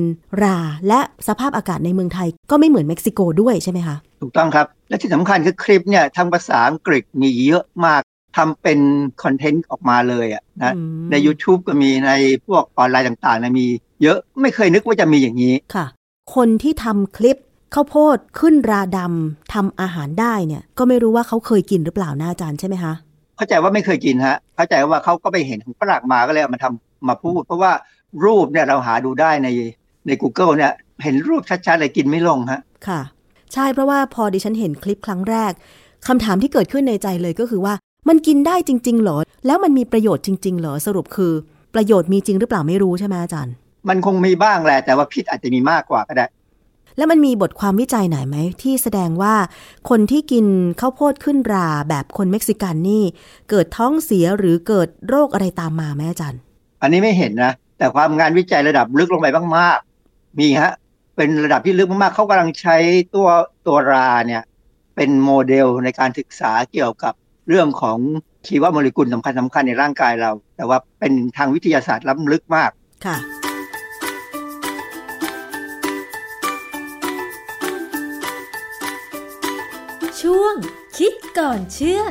[0.44, 0.58] รา
[0.88, 8.02] และสภาพอากาศในเมืองไทย ก็ไม่เหมือนเม็กซิโกด้วยใช่ไหมคะถูกต้องครับ และที่สำคัญคือคลิปเนี่ยทางภาษาอังกฤษมีเยอะมาก
[8.38, 8.80] ทำเป็น
[9.24, 10.74] คอนเทนต์ออกมาเลยอะนะ
[11.12, 12.12] ใน YouTube ก็มีใน
[12.46, 13.68] พวกออนไลน์ต่างๆนะมี
[14.04, 15.86] เยอะไม่เคยนึกว่าจะมีอย่างนี้ค่ะ
[16.36, 17.38] คนที่ทำคลิป
[17.74, 22.94] ข้าวโพดขึ้นราดำทำอาหารได้เนี่ย ก็ไม่รู้ว่าเขาเคยกินหรือเปล่านะอาจารย์ใช่ไหมคะ
[23.38, 27.72] เข้าใจว่าไม่เคยกินฮะ เข้าใจว่าเขาก็ไปเห็นของฝรั่งมาก็เลยเอามาทำมาพูด เพราะว่า
[28.26, 29.48] รูปเนี่ยเราหาดูได้ใน
[30.08, 30.72] ใน Google เนี่ย
[31.04, 33.02] เห็นรูปชัดๆเลยกินไม่ลงฮะ ค่ะ
[33.54, 35.52] ใช่เพราะว่าพอดิฉันเห็นคลิปครั้งแรก
[36.08, 37.74] คำถามที่เกิดขึ้นในใจเลยก็คือว่า
[38.10, 41.34] มันกินได้จริง ๆ เหรอ แล้วมันมีประโยชน์จริง ๆ เหรอ สรุปคือ
[41.76, 43.54] ประโยชน์มีจริงหรือเปล่าไม่รู้ใช่ไหมอาจารย์
[43.90, 46.26] มันคงมีบ้างแหละ แต่ว่าพิษอาจจะมีมากกว่าก็ได้
[46.98, 49.36] แล้วมันมีบทความวิจัยไหนไหม ที่แสดงว่า
[49.90, 50.46] คนที่กิน
[50.80, 53.04] ข้าวโพดขึ้นราแบบคนเม็กซิกันนี่
[53.50, 56.42] เกิดท้องเสียหรือเกิดโรคอะไรตามมาไหมอาจารย์
[56.82, 59.28] อันนี้ไม่เห็นนะ แต่ความงานวิจัยระดับลึกลงไป
[59.58, 60.72] มากๆมีฮะ
[61.16, 62.78] เป็นระดับที่ลึกมากๆเขากำลังใช้
[63.16, 63.28] ตัว
[63.68, 64.44] ตัวราเนี่ย
[64.96, 67.14] เป็นโมเดลในการศึกษาเกี่ยวกับ
[67.50, 67.98] เรื่องของ
[68.48, 72.72] ชีวโมเลกุลสำคัญสำคัญในร่างกายเรา แต่ว่าเป็นทางวิทยาศาสตร์ล้ำลึกมาก
[73.06, 73.18] ค่ะ
[80.24, 80.54] ช่วง
[80.98, 82.02] คิดก่อนเชื่อ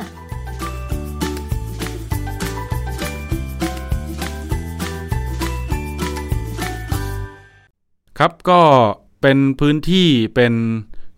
[8.18, 8.60] ครับก็
[9.22, 10.54] เป็นพื้นที่เป็น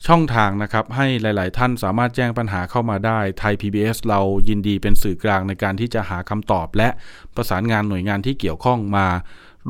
[0.06, 6.88] ช่องทางนะครับ ให้หลาย ๆ ท่านสามารถแจ้งปัญหาเข้ามาได้ไทย PBS เรายินดีเป็นสื่อกลางในการที่จะหาคำตอบ และ
[7.34, 9.06] ประสานงานหน่วยงานที่เกี่ยวข้องมา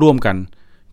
[0.01, 0.35] ร่วมกัน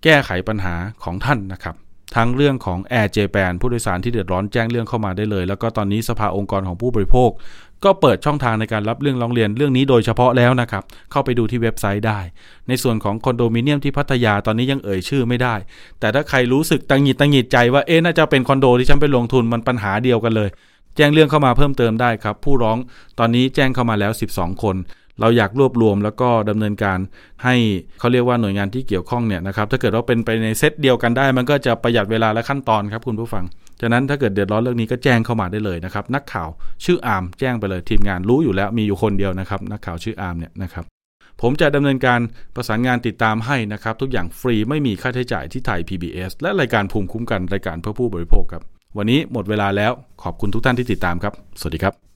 [0.05, 0.74] แก้ไขปัญหา
[1.05, 1.77] ของท่านนะครับ
[2.15, 7.31] ทั้งเรื่องของ Air j p a n ผู้โดยสารที่เดือดร้อนแจ้งเรื่องเข้ามาได้เลย แล้วก็ตอนนี้สภาองค์กรของผู้บริโภค
[7.85, 12.21] ก็เปิดช่องทางในการรับเรื่องร้องเรียนเรื่องนี้โดยเฉพาะแล้วนะครับ เข้าไปดูที่เว็บไซต์ได้
[12.69, 15.55] ในส่วนของคอนโดมิเนียมที่พัทยาตอนนี้ยังเอ่ยชื่อไม่ได้
[16.01, 20.49] แต่ถ้าใครรู้สึกตังหงิดตังหงิดใจว่าเอ๊ะน่าจะเป็นคอนโดที่ฉันไปลงทุนมันปัญหาเดียวกันเลย
[20.97, 22.77] แจ้งเรื่องเข้ามาเพิ่มเติมได้ครับ ผู้ร้อง
[23.19, 24.77] ตอนนี้แจ้งเข้ามาแล้ว 12 คน
[25.21, 26.99] เราอยากรวบรวมแล้วก็ดำเนินการ
[27.45, 27.55] ให้
[27.99, 33.45] เขาเรียกว่าหน่วยงานที่เกี่ยวข้องเนี่ยนะครับถ้าเกิดว่าเป็นไปในเซตเดียวกันได้ มันก็จะประหยัดเวลาและขั้นตอนครับคุณผู้ฟัง
[33.81, 36.49] ฉะนั้นถ้าเกิดเดือดร้อนเรื่องนี้ก็แจ้งเข้ามาได้เลยนะครับนักข่าว
[36.85, 40.85] ชื่ออาร์มแจ้งไปเลยทีมงานรู้อยู่แล้วมีอยู่คนเดียวนะครับนักข่าวชื่ออาร์มเนี่ยนะครับ
[41.43, 42.21] ผมจะดำเนินการ
[42.55, 48.62] ประสานงานติดตามให้นะครับ ทุกอย่างฟรีไม่มีค่าใช้จ่ายที่ไทย PBS และรายการภูมิคุ้มกันรายการเพื่อผู้บริโภคครับ
[48.97, 49.93] วันนี้หมดเวลาแล้ว
[50.23, 52.16] ขอบคุณทุกท่านที่ติดตามครับ สวัสดีครับ